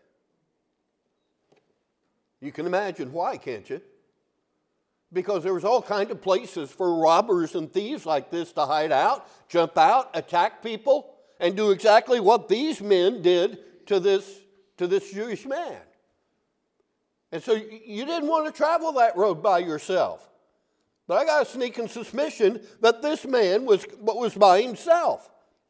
You 2.40 2.54
can 2.54 2.66
imagine 2.66 3.12
why, 3.12 3.36
can't 3.36 3.70
you? 3.70 3.82
Because 5.12 5.44
there 5.44 5.54
was 5.54 5.66
all 5.66 5.82
kind 5.82 6.12
of 6.12 6.22
places 6.22 6.72
for 6.72 6.96
robbers 6.96 7.56
and 7.56 7.72
thieves 7.72 8.06
like 8.06 8.30
this 8.30 8.52
to 8.54 8.66
hide 8.66 8.92
out, 8.92 9.28
jump 9.50 9.78
out, 9.78 10.12
attack 10.14 10.62
people, 10.62 11.16
and 11.40 11.56
do 11.56 11.72
exactly 11.72 12.20
what 12.20 12.48
these 12.48 12.82
men 12.82 13.22
did 13.22 13.88
to 13.88 14.00
this, 14.00 14.40
to 14.78 14.86
this 14.86 15.12
Jewish 15.12 15.46
man. 15.46 15.78
And 17.32 17.42
so 17.42 17.54
you 17.54 18.06
didn't 18.06 18.30
want 18.30 18.46
to 18.48 18.52
travel 18.52 18.92
that 18.94 19.16
road 19.18 19.42
by 19.42 19.60
yourself. 19.60 20.28
But 21.08 21.18
I 21.18 21.26
got 21.26 21.42
a 21.42 21.46
sneaking 21.50 21.88
suspicion 21.88 22.62
that 22.82 23.02
this 23.02 23.26
man 23.26 23.66
was, 23.66 23.86
was 24.00 24.36
by 24.36 24.62
himself. 24.62 25.30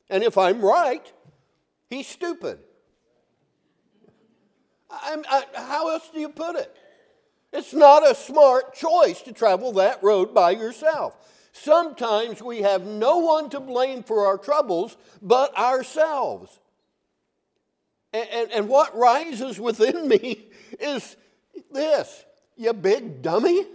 And 0.10 0.24
if 0.24 0.38
I'm 0.38 0.62
right, 0.62 1.12
he's 1.90 2.08
stupid. 2.08 2.60
I, 4.90 5.44
how 5.56 5.92
else 5.92 6.10
do 6.14 6.20
you 6.20 6.30
put 6.30 6.56
it? 6.56 6.76
It's 7.52 7.74
not 7.74 8.10
a 8.10 8.14
smart 8.14 8.76
choice 8.76 9.22
to 9.24 9.34
travel 9.34 9.74
that 9.74 10.04
road 10.04 10.34
by 10.34 10.52
yourself. 10.52 11.16
Sometimes 11.52 12.42
we 12.42 12.62
have 12.62 12.86
no 12.86 13.18
one 13.18 13.50
to 13.50 13.60
blame 13.60 14.04
for 14.04 14.28
our 14.28 14.38
troubles 14.38 14.98
but 15.22 15.58
ourselves. 15.58 16.60
And, 18.14 18.28
and, 18.32 18.52
and 18.52 18.70
what 18.70 18.96
rises 18.96 19.60
within 19.60 20.08
me 20.08 20.48
is 20.80 21.16
this 21.72 22.26
you 22.56 22.74
big 22.74 23.22
dummy. 23.22 23.66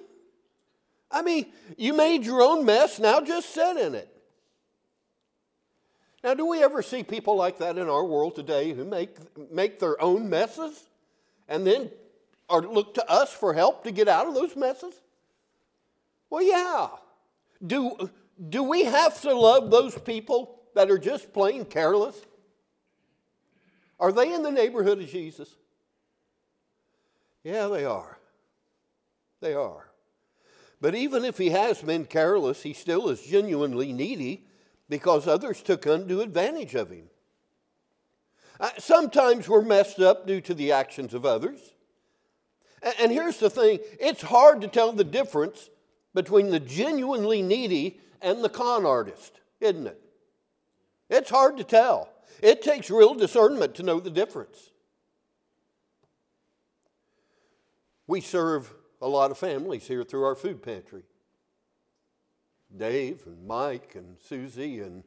I 1.10 1.22
mean, 1.22 1.52
you 1.76 1.94
made 1.94 2.24
your 2.24 2.42
own 2.42 2.64
mess, 2.64 2.98
now 2.98 3.20
just 3.20 3.50
sit 3.54 3.76
in 3.76 3.94
it. 3.94 4.10
Now, 6.22 6.34
do 6.34 6.46
we 6.46 6.62
ever 6.62 6.80
see 6.82 7.02
people 7.02 7.36
like 7.36 7.58
that 7.58 7.76
in 7.76 7.88
our 7.88 8.04
world 8.04 8.34
today 8.34 8.72
who 8.72 8.84
make, 8.84 9.16
make 9.52 9.78
their 9.78 10.00
own 10.02 10.28
messes 10.30 10.88
and 11.48 11.66
then 11.66 11.90
or 12.48 12.62
look 12.62 12.94
to 12.94 13.10
us 13.10 13.32
for 13.32 13.54
help 13.54 13.84
to 13.84 13.90
get 13.90 14.08
out 14.08 14.26
of 14.26 14.34
those 14.34 14.56
messes? 14.56 14.94
Well, 16.30 16.42
yeah. 16.42 16.88
Do, 17.64 18.10
do 18.48 18.62
we 18.62 18.84
have 18.84 19.20
to 19.22 19.34
love 19.34 19.70
those 19.70 19.98
people 19.98 20.60
that 20.74 20.90
are 20.90 20.98
just 20.98 21.32
plain 21.32 21.64
careless? 21.64 22.20
Are 24.00 24.12
they 24.12 24.32
in 24.34 24.42
the 24.42 24.50
neighborhood 24.50 25.00
of 25.00 25.08
Jesus? 25.08 25.48
Yeah, 27.42 27.68
they 27.68 27.84
are. 27.84 28.18
They 29.40 29.54
are. 29.54 29.90
But 30.80 30.94
even 30.94 31.24
if 31.24 31.38
he 31.38 31.50
has 31.50 31.80
been 31.80 32.04
careless, 32.04 32.62
he 32.62 32.72
still 32.72 33.08
is 33.08 33.22
genuinely 33.22 33.92
needy 33.92 34.46
because 34.88 35.26
others 35.26 35.62
took 35.62 35.86
undue 35.86 36.20
advantage 36.20 36.74
of 36.74 36.90
him. 36.90 37.04
Uh, 38.60 38.70
sometimes 38.78 39.48
we're 39.48 39.62
messed 39.62 40.00
up 40.00 40.26
due 40.26 40.40
to 40.40 40.54
the 40.54 40.72
actions 40.72 41.14
of 41.14 41.24
others. 41.24 41.73
And 42.98 43.10
here's 43.10 43.38
the 43.38 43.50
thing 43.50 43.80
it's 43.98 44.22
hard 44.22 44.60
to 44.60 44.68
tell 44.68 44.92
the 44.92 45.04
difference 45.04 45.70
between 46.12 46.50
the 46.50 46.60
genuinely 46.60 47.42
needy 47.42 47.98
and 48.20 48.44
the 48.44 48.48
con 48.48 48.84
artist, 48.84 49.40
isn't 49.60 49.86
it? 49.86 50.00
It's 51.08 51.30
hard 51.30 51.56
to 51.56 51.64
tell. 51.64 52.10
It 52.42 52.62
takes 52.62 52.90
real 52.90 53.14
discernment 53.14 53.74
to 53.76 53.82
know 53.82 54.00
the 54.00 54.10
difference. 54.10 54.70
We 58.06 58.20
serve 58.20 58.72
a 59.00 59.08
lot 59.08 59.30
of 59.30 59.38
families 59.38 59.86
here 59.86 60.04
through 60.04 60.24
our 60.24 60.34
food 60.34 60.62
pantry. 60.62 61.04
Dave 62.76 63.22
and 63.26 63.46
Mike 63.46 63.92
and 63.94 64.16
Susie 64.20 64.80
and, 64.80 65.04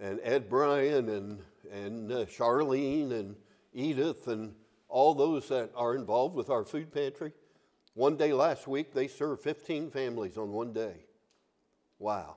and 0.00 0.20
Ed 0.22 0.48
Bryan 0.48 1.08
and, 1.08 1.38
and 1.72 2.12
uh, 2.12 2.24
Charlene 2.26 3.12
and 3.12 3.36
Edith 3.72 4.28
and 4.28 4.54
all 4.92 5.14
those 5.14 5.48
that 5.48 5.70
are 5.74 5.94
involved 5.94 6.34
with 6.34 6.50
our 6.50 6.64
food 6.64 6.92
pantry. 6.92 7.32
One 7.94 8.16
day 8.16 8.32
last 8.32 8.68
week, 8.68 8.92
they 8.92 9.08
served 9.08 9.42
15 9.42 9.90
families 9.90 10.36
on 10.36 10.52
one 10.52 10.72
day. 10.72 11.06
Wow. 11.98 12.36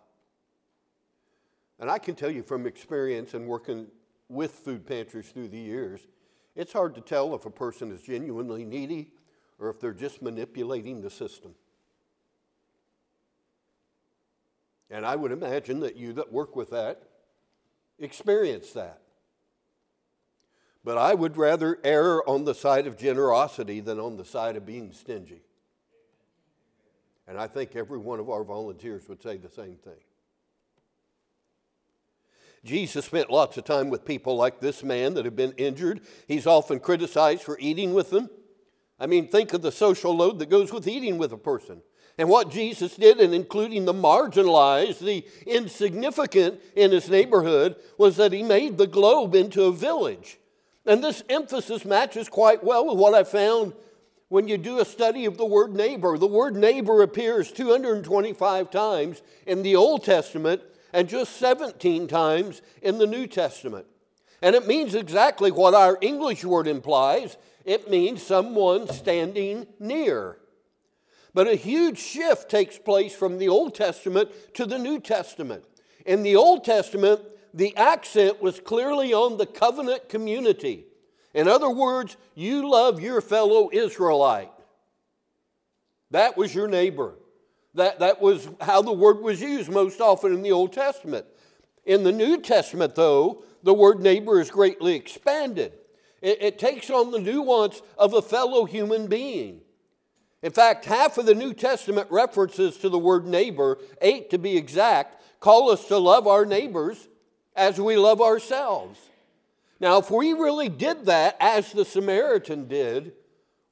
And 1.80 1.92
I 1.92 2.00
can 2.00 2.16
tell 2.16 2.32
you 2.32 2.44
from 2.44 2.66
experience 2.66 3.34
and 3.34 3.46
working 3.46 3.88
with 4.30 4.54
food 4.54 4.88
pantries 4.88 5.30
through 5.30 5.50
the 5.50 5.58
years, 5.58 6.08
it's 6.56 6.72
hard 6.72 6.96
to 6.96 7.02
tell 7.02 7.36
if 7.36 7.46
a 7.46 7.50
person 7.50 7.92
is 7.92 8.02
genuinely 8.02 8.64
needy 8.64 9.10
or 9.60 9.70
if 9.70 9.82
they're 9.82 9.94
just 9.94 10.22
manipulating 10.22 11.02
the 11.02 11.10
system. 11.10 11.54
And 14.90 15.06
I 15.06 15.18
would 15.18 15.34
imagine 15.34 15.82
that 15.82 15.98
you 15.98 16.14
that 16.14 16.32
work 16.32 16.56
with 16.56 16.70
that 16.70 17.04
experience 18.00 18.72
that. 18.72 19.02
But 20.86 21.00
I 21.00 21.16
would 21.16 21.36
rather 21.36 21.80
err 21.84 22.28
on 22.30 22.46
the 22.46 22.54
side 22.54 22.86
of 22.86 22.96
generosity 22.96 23.80
than 23.80 24.00
on 24.00 24.18
the 24.18 24.24
side 24.24 24.56
of 24.56 24.68
being 24.68 24.94
stingy. 24.94 25.42
And 27.28 27.40
I 27.40 27.48
think 27.48 27.76
every 27.76 27.98
one 27.98 28.20
of 28.20 28.30
our 28.30 28.44
volunteers 28.44 29.10
would 29.10 29.22
say 29.24 29.38
the 29.38 29.50
same 29.50 29.78
thing. 29.78 29.98
Jesus 32.64 33.06
spent 33.06 33.32
lots 33.32 33.58
of 33.58 33.64
time 33.64 33.90
with 33.90 34.06
people 34.06 34.36
like 34.36 34.60
this 34.60 34.84
man 34.84 35.16
that 35.16 35.26
have 35.26 35.36
been 35.36 35.54
injured. 35.54 36.02
He's 36.28 36.46
often 36.46 36.80
criticized 36.80 37.42
for 37.42 37.58
eating 37.60 37.96
with 37.96 38.12
them. 38.12 38.30
I 39.00 39.08
mean, 39.08 39.28
think 39.28 39.54
of 39.54 39.64
the 39.64 39.72
social 39.72 40.16
load 40.16 40.38
that 40.38 40.52
goes 40.52 40.72
with 40.72 40.88
eating 40.88 41.18
with 41.18 41.32
a 41.32 41.38
person. 41.38 41.82
And 42.20 42.30
what 42.30 42.52
Jesus 42.52 42.96
did 42.96 43.20
in 43.20 43.34
including 43.34 43.86
the 43.86 43.94
marginalized, 43.94 45.00
the 45.00 45.26
insignificant 45.48 46.62
in 46.76 46.92
his 46.92 47.10
neighborhood, 47.10 47.76
was 47.98 48.18
that 48.18 48.32
he 48.32 48.44
made 48.44 48.78
the 48.78 48.88
globe 48.88 49.34
into 49.34 49.64
a 49.64 49.72
village. 49.72 50.38
And 50.86 51.04
this 51.04 51.24
emphasis 51.30 51.86
matches 51.86 52.30
quite 52.30 52.64
well 52.64 52.88
with 52.88 52.98
what 52.98 53.14
I 53.14 53.24
found 53.24 53.74
when 54.30 54.48
you 54.48 54.58
do 54.58 54.80
a 54.80 54.86
study 54.86 55.26
of 55.26 55.38
the 55.38 55.46
word 55.46 55.74
neighbor. 55.74 56.18
The 56.18 56.28
word 56.28 56.56
neighbor 56.56 57.02
appears 57.02 57.52
225 57.52 58.70
times 58.70 59.22
in 59.46 59.64
the 59.64 59.76
Old 59.76 60.04
Testament 60.04 60.62
and 60.94 61.10
just 61.10 61.38
17 61.38 62.08
times 62.08 62.62
in 62.82 62.98
the 62.98 63.08
New 63.08 63.28
Testament. 63.28 63.86
And 64.42 64.56
it 64.56 64.68
means 64.68 64.96
exactly 64.96 65.52
what 65.52 65.74
our 65.74 65.98
English 66.02 66.44
word 66.44 66.68
implies 66.68 67.38
it 67.66 67.90
means 67.90 68.22
someone 68.22 68.88
standing 68.88 69.66
near. 69.80 70.38
But 71.34 71.48
a 71.48 71.56
huge 71.56 71.98
shift 71.98 72.50
takes 72.50 72.78
place 72.78 73.14
from 73.14 73.40
the 73.40 73.50
Old 73.50 73.74
Testament 73.74 74.30
to 74.54 74.66
the 74.66 74.78
New 74.78 75.00
Testament. 75.00 75.66
In 76.06 76.22
the 76.22 76.36
Old 76.36 76.64
Testament, 76.64 77.22
the 77.56 77.76
accent 77.78 78.42
was 78.42 78.60
clearly 78.60 79.14
on 79.14 79.38
the 79.38 79.46
covenant 79.46 80.10
community. 80.10 80.84
In 81.34 81.48
other 81.48 81.70
words, 81.70 82.18
you 82.36 82.70
love 82.70 83.00
your 83.00 83.22
fellow 83.22 83.70
Israelite. 83.72 84.52
That 86.12 86.36
was 86.36 86.54
your 86.54 86.68
neighbor. 86.68 87.16
That, 87.74 88.00
that 88.00 88.22
was 88.22 88.50
how 88.60 88.82
the 88.82 88.92
word 88.92 89.22
was 89.22 89.42
used 89.42 89.72
most 89.72 90.02
often 90.02 90.34
in 90.34 90.42
the 90.42 90.52
Old 90.52 90.74
Testament. 90.74 91.26
In 91.86 92.04
the 92.04 92.12
New 92.12 92.42
Testament, 92.42 92.94
though, 92.96 93.44
the 93.64 93.74
word 93.74 94.02
neighbor 94.02 94.42
is 94.42 94.52
greatly 94.52 94.96
expanded. 94.96 95.72
It, 96.22 96.42
it 96.42 96.60
takes 96.60 96.90
on 96.90 97.12
the 97.12 97.20
nuance 97.20 97.82
of 97.98 98.14
a 98.14 98.22
fellow 98.22 98.66
human 98.66 99.08
being. 99.08 99.62
In 100.42 100.52
fact, 100.52 100.86
half 100.86 101.18
of 101.18 101.26
the 101.26 101.34
New 101.34 101.54
Testament 101.54 102.08
references 102.12 102.78
to 102.78 102.90
the 102.90 103.00
word 103.00 103.26
neighbor, 103.26 103.78
eight 104.02 104.30
to 104.32 104.38
be 104.38 104.58
exact, 104.58 105.22
call 105.40 105.70
us 105.72 105.88
to 105.88 105.98
love 105.98 106.28
our 106.28 106.46
neighbors 106.46 107.08
as 107.56 107.80
we 107.80 107.98
love 107.98 108.22
ourselves. 108.22 109.00
Now, 109.80 109.98
if 109.98 110.10
we 110.10 110.34
really 110.34 110.70
did 110.70 111.06
that 111.06 111.38
as 111.40 111.72
the 111.72 111.86
Samaritan 111.86 112.68
did, 112.68 113.14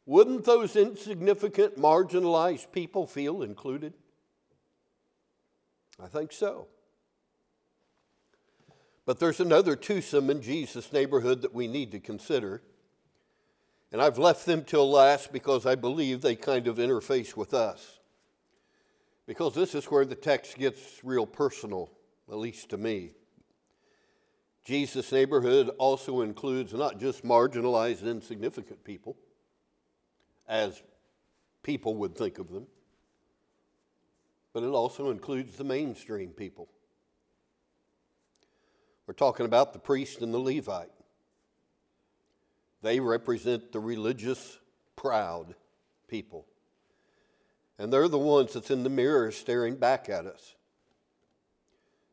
wouldn't 0.06 0.44
those 0.44 0.76
insignificant, 0.76 1.78
marginalized 1.78 2.72
people 2.72 3.08
feel 3.08 3.42
included? 3.42 3.94
I 6.02 6.08
think 6.08 6.32
so. 6.32 6.68
But 9.06 9.20
there's 9.20 9.40
another 9.40 9.76
twosome 9.76 10.30
in 10.30 10.42
Jesus' 10.42 10.92
neighborhood 10.92 11.42
that 11.42 11.54
we 11.54 11.68
need 11.68 11.92
to 11.92 12.00
consider. 12.00 12.62
And 13.92 14.02
I've 14.02 14.18
left 14.18 14.46
them 14.46 14.64
till 14.64 14.90
last 14.90 15.32
because 15.32 15.66
I 15.66 15.76
believe 15.76 16.22
they 16.22 16.36
kind 16.36 16.68
of 16.68 16.78
interface 16.78 17.36
with 17.38 17.54
us. 17.54 18.00
Because 19.26 19.54
this 19.54 19.76
is 19.76 19.86
where 19.86 20.04
the 20.04 20.16
text 20.16 20.58
gets 20.58 21.02
real 21.04 21.26
personal, 21.26 21.92
at 22.30 22.38
least 22.38 22.70
to 22.70 22.78
me. 22.78 23.12
Jesus' 24.64 25.12
neighborhood 25.12 25.70
also 25.78 26.22
includes 26.22 26.74
not 26.74 27.00
just 27.00 27.24
marginalized, 27.24 28.04
insignificant 28.04 28.84
people 28.84 29.18
as 30.48 30.82
people 31.64 31.96
would 31.96 32.16
think 32.16 32.40
of 32.40 32.52
them, 32.52 32.68
but 34.54 34.64
it 34.64 34.68
also 34.68 35.10
includes 35.10 35.58
the 35.58 35.64
mainstream 35.64 36.30
people. 36.30 36.70
We're 39.06 39.14
talking 39.14 39.46
about 39.46 39.74
the 39.74 39.80
priest 39.80 40.22
and 40.22 40.34
the 40.34 40.38
Levite. 40.38 40.92
They 42.82 43.00
represent 43.00 43.72
the 43.72 43.80
religious, 43.80 44.60
proud 44.96 45.56
people. 46.08 46.46
And 47.78 47.92
they're 47.92 48.08
the 48.08 48.20
ones 48.20 48.54
that's 48.54 48.72
in 48.72 48.84
the 48.84 48.90
mirror 48.90 49.32
staring 49.32 49.76
back 49.76 50.08
at 50.08 50.26
us. 50.26 50.56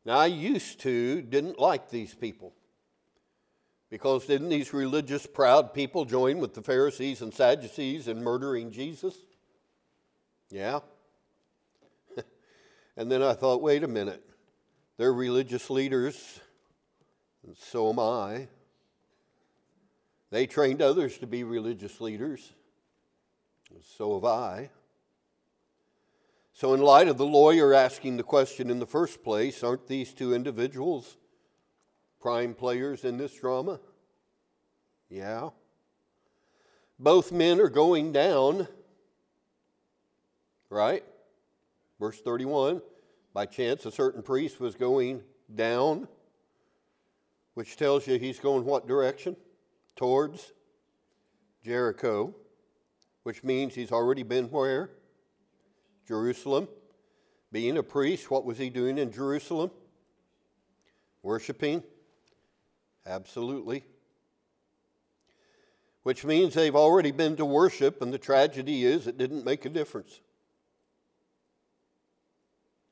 Now, 0.05 0.17
I 0.17 0.27
used 0.27 0.79
to 0.81 1.21
didn't 1.21 1.59
like 1.59 1.89
these 1.89 2.13
people. 2.13 2.53
Because 3.89 4.25
didn't 4.25 4.49
these 4.49 4.73
religious, 4.73 5.27
proud 5.27 5.73
people 5.73 6.05
join 6.05 6.39
with 6.39 6.53
the 6.53 6.61
Pharisees 6.61 7.21
and 7.21 7.33
Sadducees 7.33 8.07
in 8.07 8.23
murdering 8.23 8.71
Jesus? 8.71 9.15
Yeah. 10.49 10.79
and 12.95 13.11
then 13.11 13.21
I 13.21 13.33
thought, 13.33 13.61
wait 13.61 13.83
a 13.83 13.89
minute. 13.89 14.23
They're 14.97 15.13
religious 15.13 15.69
leaders, 15.69 16.39
and 17.45 17.57
so 17.57 17.89
am 17.89 17.99
I. 17.99 18.47
They 20.29 20.47
trained 20.47 20.81
others 20.81 21.17
to 21.17 21.27
be 21.27 21.43
religious 21.43 21.99
leaders, 21.99 22.53
and 23.73 23.83
so 23.97 24.13
have 24.13 24.25
I. 24.25 24.69
So, 26.53 26.73
in 26.73 26.81
light 26.81 27.07
of 27.07 27.17
the 27.17 27.25
lawyer 27.25 27.73
asking 27.73 28.17
the 28.17 28.23
question 28.23 28.69
in 28.69 28.79
the 28.79 28.85
first 28.85 29.23
place, 29.23 29.63
aren't 29.63 29.87
these 29.87 30.13
two 30.13 30.33
individuals 30.33 31.17
prime 32.19 32.53
players 32.53 33.03
in 33.03 33.17
this 33.17 33.33
drama? 33.33 33.79
Yeah. 35.09 35.49
Both 36.99 37.31
men 37.31 37.59
are 37.59 37.69
going 37.69 38.11
down, 38.11 38.67
right? 40.69 41.03
Verse 41.99 42.21
31 42.21 42.81
By 43.33 43.45
chance, 43.45 43.85
a 43.85 43.91
certain 43.91 44.21
priest 44.21 44.59
was 44.59 44.75
going 44.75 45.23
down, 45.53 46.07
which 47.55 47.75
tells 47.75 48.05
you 48.07 48.19
he's 48.19 48.39
going 48.39 48.65
what 48.65 48.87
direction? 48.87 49.35
Towards 49.95 50.53
Jericho, 51.63 52.35
which 53.23 53.43
means 53.43 53.73
he's 53.73 53.91
already 53.91 54.23
been 54.23 54.45
where? 54.45 54.91
Jerusalem. 56.07 56.67
Being 57.51 57.77
a 57.77 57.83
priest, 57.83 58.31
what 58.31 58.45
was 58.45 58.57
he 58.57 58.69
doing 58.69 58.97
in 58.97 59.11
Jerusalem? 59.11 59.71
Worshipping 61.21 61.83
Absolutely. 63.05 63.83
Which 66.03 66.25
means 66.25 66.53
they've 66.53 66.75
already 66.75 67.11
been 67.11 67.35
to 67.37 67.45
worship, 67.45 68.01
and 68.01 68.13
the 68.13 68.17
tragedy 68.17 68.85
is 68.85 69.07
it 69.07 69.17
didn't 69.17 69.45
make 69.45 69.65
a 69.65 69.69
difference. 69.69 70.19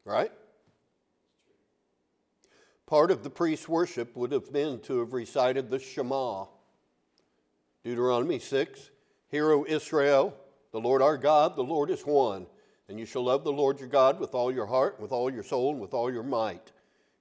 Right? 0.06 0.32
Part 2.86 3.12
of 3.12 3.24
the 3.24 3.30
priest's 3.30 3.70
worship 3.70 4.16
would 4.16 4.32
have 4.32 4.52
been 4.52 4.80
to 4.82 5.00
have 5.00 5.14
recited 5.14 5.70
the 5.70 5.80
Shema. 5.80 6.46
Deuteronomy 7.84 8.40
6 8.40 8.90
Hear, 9.30 9.52
O 9.52 9.66
Israel, 9.68 10.36
the 10.72 10.80
Lord 10.80 11.02
our 11.02 11.18
God, 11.18 11.56
the 11.56 11.64
Lord 11.64 11.92
is 11.92 12.02
one. 12.02 12.48
And 12.90 13.00
you 13.00 13.06
shall 13.06 13.24
love 13.24 13.44
the 13.44 13.52
Lord 13.52 13.80
your 13.80 13.88
God 13.88 14.20
with 14.20 14.34
all 14.34 14.52
your 14.52 14.66
heart, 14.66 15.00
with 15.00 15.12
all 15.12 15.32
your 15.32 15.44
soul, 15.44 15.74
and 15.74 15.80
with 15.80 15.94
all 15.94 16.12
your 16.12 16.24
might. 16.24 16.72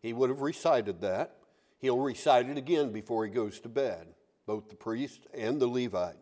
He 0.00 0.14
would 0.14 0.31
have 0.31 0.40
recited 0.40 1.02
that. 1.02 1.37
He'll 1.78 1.98
recite 1.98 2.48
it 2.48 2.57
again 2.57 2.90
before 2.90 3.26
he 3.26 3.31
goes 3.31 3.61
to 3.61 3.68
bed, 3.68 4.07
both 4.46 4.70
the 4.70 4.74
priest 4.74 5.26
and 5.35 5.61
the 5.61 5.66
Levite. 5.66 6.16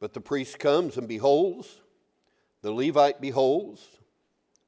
But 0.00 0.14
the 0.14 0.20
priest 0.20 0.58
comes 0.58 0.96
and 0.96 1.06
beholds, 1.06 1.80
the 2.62 2.72
Levite 2.72 3.20
beholds, 3.20 3.86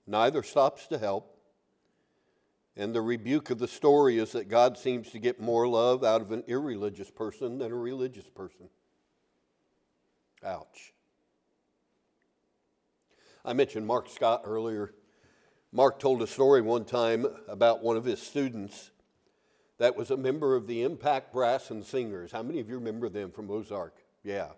neither 0.07 0.45
stops 0.45 0.87
to 0.87 0.99
help. 0.99 1.35
And 2.77 2.95
the 2.95 3.03
rebuke 3.03 3.51
of 3.51 3.59
the 3.59 3.67
story 3.67 4.19
is 4.19 4.31
that 4.33 4.49
God 4.49 4.79
seems 4.79 5.11
to 5.11 5.19
get 5.19 5.41
more 5.41 5.67
love 5.67 6.05
out 6.05 6.21
of 6.21 6.31
an 6.31 6.45
irreligious 6.47 7.11
person 7.11 7.59
than 7.59 7.73
a 7.73 7.77
religious 7.77 8.31
person. 8.31 8.69
Ouch. 10.45 10.93
I 13.45 13.53
mentioned 13.53 13.87
Mark 13.87 14.09
Scott 14.09 14.43
earlier. 14.45 14.95
Mark 15.73 16.01
told 16.01 16.23
a 16.23 16.27
story 16.27 16.61
one 16.61 16.85
time 16.85 17.27
about 17.47 17.83
one 17.83 17.97
of 17.97 18.05
his 18.05 18.21
students 18.21 18.91
that 19.79 19.97
was 19.97 20.11
a 20.11 20.17
member 20.17 20.57
of 20.57 20.67
the 20.67 20.83
Impact 20.83 21.33
Brass 21.33 21.71
and 21.71 21.85
Singers. 21.85 22.33
How 22.33 22.43
many 22.43 22.59
of 22.59 22.69
you 22.69 22.75
remember 22.75 23.09
them 23.09 23.31
from 23.31 23.51
Ozark? 23.51 23.95
Yeah, 24.25 24.49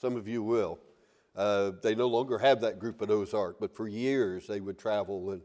some 0.00 0.16
of 0.16 0.28
you 0.28 0.42
will. 0.42 0.78
Uh, 1.34 1.72
they 1.82 1.94
no 1.94 2.06
longer 2.06 2.38
have 2.38 2.60
that 2.60 2.78
group 2.78 3.02
at 3.02 3.10
Ozark, 3.10 3.58
but 3.58 3.74
for 3.74 3.88
years 3.88 4.46
they 4.46 4.60
would 4.60 4.78
travel 4.78 5.30
and 5.30 5.42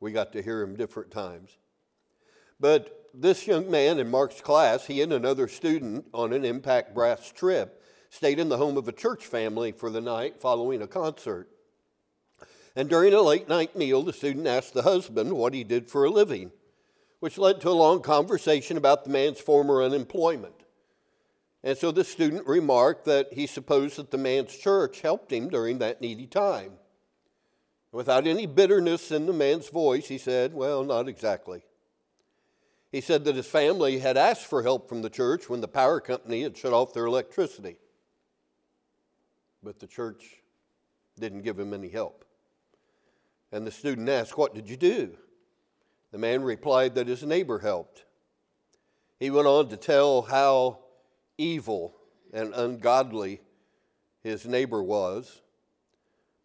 we 0.00 0.10
got 0.10 0.32
to 0.32 0.42
hear 0.42 0.60
them 0.60 0.76
different 0.76 1.10
times. 1.10 1.58
But 2.58 3.10
this 3.14 3.46
young 3.46 3.70
man 3.70 3.98
in 3.98 4.10
Mark's 4.10 4.40
class, 4.40 4.86
he 4.86 5.00
and 5.00 5.12
another 5.12 5.46
student 5.46 6.06
on 6.12 6.32
an 6.32 6.44
Impact 6.44 6.94
Brass 6.94 7.30
trip 7.30 7.82
stayed 8.10 8.38
in 8.38 8.48
the 8.48 8.56
home 8.56 8.76
of 8.76 8.88
a 8.88 8.92
church 8.92 9.26
family 9.26 9.72
for 9.72 9.90
the 9.90 10.00
night 10.00 10.40
following 10.40 10.82
a 10.82 10.86
concert. 10.86 11.48
And 12.76 12.88
during 12.88 13.14
a 13.14 13.22
late 13.22 13.48
night 13.48 13.74
meal, 13.74 14.02
the 14.02 14.12
student 14.12 14.46
asked 14.46 14.74
the 14.74 14.82
husband 14.82 15.32
what 15.32 15.54
he 15.54 15.64
did 15.64 15.90
for 15.90 16.04
a 16.04 16.10
living 16.10 16.52
which 17.20 17.38
led 17.38 17.60
to 17.60 17.68
a 17.68 17.70
long 17.70 18.02
conversation 18.02 18.76
about 18.76 19.04
the 19.04 19.10
man's 19.10 19.40
former 19.40 19.82
unemployment. 19.82 20.64
And 21.64 21.76
so 21.76 21.90
the 21.90 22.04
student 22.04 22.46
remarked 22.46 23.04
that 23.06 23.32
he 23.32 23.46
supposed 23.46 23.96
that 23.96 24.10
the 24.10 24.18
man's 24.18 24.56
church 24.56 25.00
helped 25.00 25.32
him 25.32 25.48
during 25.48 25.78
that 25.78 26.00
needy 26.00 26.26
time. 26.26 26.72
Without 27.90 28.26
any 28.26 28.46
bitterness 28.46 29.10
in 29.10 29.26
the 29.26 29.32
man's 29.32 29.68
voice, 29.70 30.08
he 30.08 30.18
said, 30.18 30.52
Well, 30.52 30.84
not 30.84 31.08
exactly. 31.08 31.62
He 32.92 33.00
said 33.00 33.24
that 33.24 33.36
his 33.36 33.46
family 33.46 33.98
had 33.98 34.16
asked 34.16 34.46
for 34.46 34.62
help 34.62 34.88
from 34.88 35.02
the 35.02 35.10
church 35.10 35.48
when 35.48 35.60
the 35.60 35.68
power 35.68 36.00
company 36.00 36.42
had 36.42 36.56
shut 36.56 36.72
off 36.72 36.92
their 36.92 37.06
electricity. 37.06 37.78
But 39.62 39.80
the 39.80 39.86
church 39.86 40.42
didn't 41.18 41.42
give 41.42 41.58
him 41.58 41.72
any 41.72 41.88
help. 41.88 42.25
And 43.56 43.66
the 43.66 43.70
student 43.70 44.06
asked, 44.10 44.36
What 44.36 44.54
did 44.54 44.68
you 44.68 44.76
do? 44.76 45.16
The 46.12 46.18
man 46.18 46.42
replied 46.42 46.94
that 46.94 47.08
his 47.08 47.22
neighbor 47.22 47.60
helped. 47.60 48.04
He 49.18 49.30
went 49.30 49.46
on 49.46 49.70
to 49.70 49.78
tell 49.78 50.20
how 50.20 50.80
evil 51.38 51.96
and 52.34 52.52
ungodly 52.52 53.40
his 54.22 54.44
neighbor 54.44 54.82
was. 54.82 55.40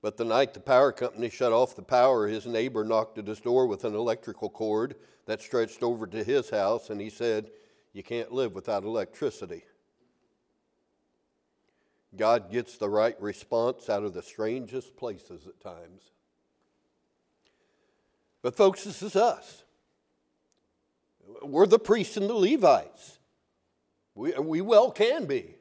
But 0.02 0.16
the 0.16 0.24
night 0.24 0.54
the 0.54 0.62
power 0.62 0.94
company 0.94 1.30
shut 1.30 1.52
off 1.52 1.76
the 1.76 1.82
power, 1.82 2.30
his 2.30 2.46
neighbor 2.46 2.86
knocked 2.86 3.18
at 3.18 3.28
his 3.28 3.42
door 3.42 3.68
with 3.68 3.84
an 3.84 3.94
electrical 3.94 4.50
cord 4.50 4.96
that 5.26 5.42
stretched 5.42 5.84
over 5.84 6.08
to 6.08 6.24
his 6.24 6.50
house, 6.50 6.90
and 6.90 7.02
he 7.02 7.10
said, 7.10 7.52
You 7.92 8.04
can't 8.04 8.32
live 8.32 8.56
without 8.56 8.86
electricity. 8.86 9.66
God 12.16 12.50
gets 12.50 12.78
the 12.78 12.88
right 12.88 13.22
response 13.22 13.90
out 13.90 14.04
of 14.04 14.14
the 14.14 14.22
strangest 14.22 14.96
places 14.96 15.46
at 15.46 15.60
times. 15.60 16.12
But, 18.42 18.56
folks, 18.56 18.84
this 18.84 19.04
is 19.04 19.16
us. 19.16 19.64
We're 21.44 21.68
the 21.68 21.80
priests 21.80 22.18
and 22.18 22.30
the 22.30 22.34
Levites. 22.34 23.20
We, 24.16 24.34
we 24.34 24.62
well 24.62 24.92
can 24.92 25.26
be. 25.26 25.56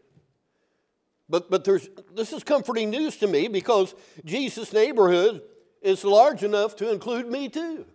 But, 1.28 1.50
but 1.50 1.64
there's, 1.64 1.88
this 2.14 2.32
is 2.32 2.42
comforting 2.42 2.90
news 2.90 3.16
to 3.18 3.28
me 3.28 3.46
because 3.46 3.94
Jesus' 4.24 4.72
neighborhood 4.72 5.42
is 5.80 6.04
large 6.04 6.42
enough 6.42 6.76
to 6.76 6.90
include 6.90 7.26
me 7.26 7.48
too, 7.48 7.86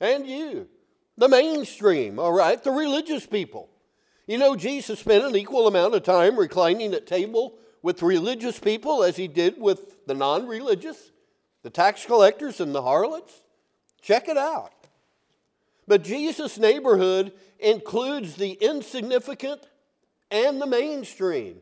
and 0.00 0.26
you. 0.26 0.68
The 1.16 1.28
mainstream, 1.28 2.18
all 2.18 2.32
right, 2.32 2.62
the 2.62 2.72
religious 2.72 3.24
people. 3.24 3.70
You 4.26 4.38
know, 4.38 4.56
Jesus 4.56 4.98
spent 4.98 5.24
an 5.24 5.36
equal 5.36 5.68
amount 5.68 5.94
of 5.94 6.02
time 6.02 6.38
reclining 6.38 6.92
at 6.92 7.06
table 7.06 7.56
with 7.80 8.02
religious 8.02 8.58
people 8.58 9.04
as 9.04 9.16
he 9.16 9.28
did 9.28 9.58
with 9.58 10.04
the 10.06 10.14
non 10.14 10.46
religious, 10.46 11.12
the 11.62 11.70
tax 11.70 12.04
collectors, 12.04 12.60
and 12.60 12.74
the 12.74 12.82
harlots. 12.82 13.32
Check 14.02 14.28
it 14.28 14.36
out. 14.36 14.72
But 15.88 16.02
Jesus' 16.02 16.58
neighborhood 16.58 17.32
includes 17.58 18.36
the 18.36 18.52
insignificant 18.52 19.66
and 20.30 20.60
the 20.60 20.66
mainstream, 20.66 21.60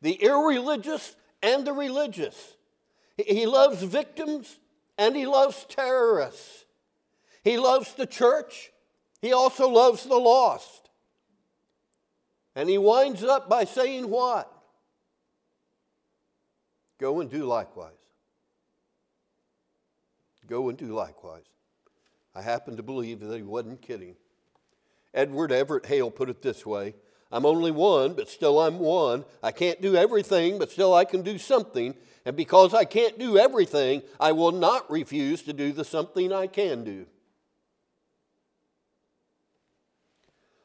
the 0.00 0.14
irreligious 0.14 1.16
and 1.42 1.66
the 1.66 1.72
religious. 1.72 2.56
He 3.16 3.46
loves 3.46 3.82
victims 3.82 4.58
and 4.98 5.16
he 5.16 5.26
loves 5.26 5.64
terrorists. 5.68 6.64
He 7.42 7.58
loves 7.58 7.94
the 7.94 8.06
church. 8.06 8.72
He 9.20 9.32
also 9.32 9.68
loves 9.68 10.04
the 10.04 10.16
lost. 10.16 10.90
And 12.54 12.68
he 12.68 12.78
winds 12.78 13.22
up 13.22 13.48
by 13.48 13.64
saying 13.64 14.08
what? 14.08 14.50
Go 16.98 17.20
and 17.20 17.30
do 17.30 17.44
likewise. 17.44 17.92
Go 20.46 20.68
and 20.68 20.78
do 20.78 20.86
likewise. 20.86 21.44
I 22.36 22.42
happen 22.42 22.76
to 22.76 22.82
believe 22.82 23.20
that 23.20 23.34
he 23.34 23.42
wasn't 23.42 23.80
kidding. 23.80 24.14
Edward 25.14 25.50
Everett 25.50 25.86
Hale 25.86 26.10
put 26.10 26.28
it 26.28 26.42
this 26.42 26.66
way 26.66 26.94
I'm 27.32 27.46
only 27.46 27.70
one, 27.70 28.12
but 28.12 28.28
still 28.28 28.60
I'm 28.60 28.78
one. 28.78 29.24
I 29.42 29.52
can't 29.52 29.80
do 29.80 29.96
everything, 29.96 30.58
but 30.58 30.70
still 30.70 30.94
I 30.94 31.06
can 31.06 31.22
do 31.22 31.38
something. 31.38 31.94
And 32.26 32.36
because 32.36 32.74
I 32.74 32.84
can't 32.84 33.18
do 33.18 33.38
everything, 33.38 34.02
I 34.20 34.32
will 34.32 34.52
not 34.52 34.88
refuse 34.90 35.42
to 35.42 35.52
do 35.52 35.72
the 35.72 35.84
something 35.84 36.32
I 36.32 36.46
can 36.46 36.84
do. 36.84 37.06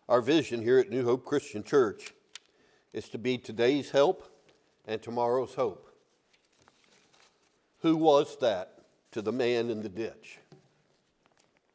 Our 0.09 0.21
vision 0.21 0.61
here 0.61 0.77
at 0.77 0.89
New 0.89 1.05
Hope 1.05 1.25
Christian 1.25 1.63
Church 1.63 2.13
is 2.91 3.07
to 3.09 3.17
be 3.17 3.37
today's 3.37 3.91
help 3.91 4.27
and 4.85 5.01
tomorrow's 5.01 5.53
hope. 5.53 5.89
Who 7.79 7.95
was 7.95 8.37
that 8.39 8.83
to 9.13 9.21
the 9.21 9.31
man 9.31 9.69
in 9.69 9.81
the 9.81 9.89
ditch? 9.89 10.40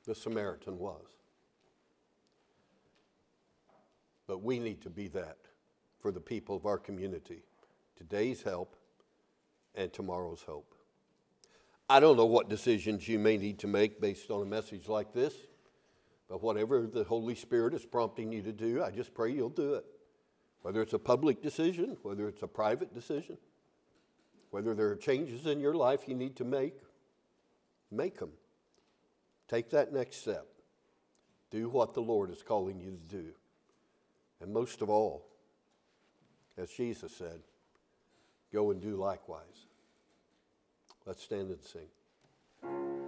The 0.07 0.15
Samaritan 0.15 0.79
was. 0.79 1.05
But 4.27 4.43
we 4.43 4.59
need 4.59 4.81
to 4.83 4.91
be 4.91 5.09
that 5.09 5.39
for 6.01 6.11
the 6.11 6.21
people 6.21 6.57
of 6.57 6.67
our 6.67 6.79
community. 6.79 7.43
Today's 7.97 8.43
help 8.43 8.77
and 9.75 9.93
tomorrow's 9.93 10.43
hope. 10.43 10.75
I 11.89 12.01
don't 12.01 12.17
know 12.17 12.27
what 12.27 12.49
decisions 12.49 13.07
you 13.07 13.19
may 13.19 13.37
need 13.37 13.61
to 13.61 13.69
make 13.69 14.01
based 14.01 14.31
on 14.31 14.43
a 14.43 14.45
message 14.45 14.89
like 14.89 15.13
this, 15.13 15.35
but 16.29 16.43
whatever 16.43 16.87
the 16.87 17.05
Holy 17.05 17.37
Spirit 17.37 17.75
is 17.75 17.87
prompting 17.87 18.33
you 18.33 18.43
to 18.43 18.53
do, 18.53 18.83
I 18.83 18.91
just 18.91 19.15
pray 19.15 19.31
you'll 19.31 19.49
do 19.49 19.75
it. 19.75 19.85
Whether 20.63 20.83
it's 20.83 20.95
a 20.95 20.99
public 20.99 21.43
decision, 21.43 21.97
whether 22.03 22.27
it's 22.27 22.43
a 22.43 22.49
private 22.49 22.93
decision, 22.93 23.39
whether 24.51 24.75
there 24.75 24.89
are 24.89 24.97
changes 24.97 25.47
in 25.47 25.61
your 25.61 25.75
life 25.75 26.09
you 26.09 26.15
need 26.15 26.35
to 26.37 26.45
make, 26.45 26.75
make 27.93 28.19
them. 28.19 28.33
Take 29.49 29.71
that 29.71 29.93
next 29.93 30.17
step. 30.17 30.47
Do 31.51 31.69
what 31.69 31.95
the 31.95 32.01
Lord 32.01 32.31
is 32.31 32.43
calling 32.43 32.81
you 32.81 32.91
to 32.91 33.17
do. 33.17 33.29
And 34.41 34.53
most 34.53 34.83
of 34.83 34.91
all, 34.91 35.27
as 36.59 36.71
Jesus 36.71 37.15
said, 37.15 37.41
go 38.53 38.71
and 38.71 38.81
do 38.81 38.97
likewise. 38.97 39.67
Let's 41.07 41.23
stand 41.23 41.51
and 41.51 41.63
sing. 41.63 43.06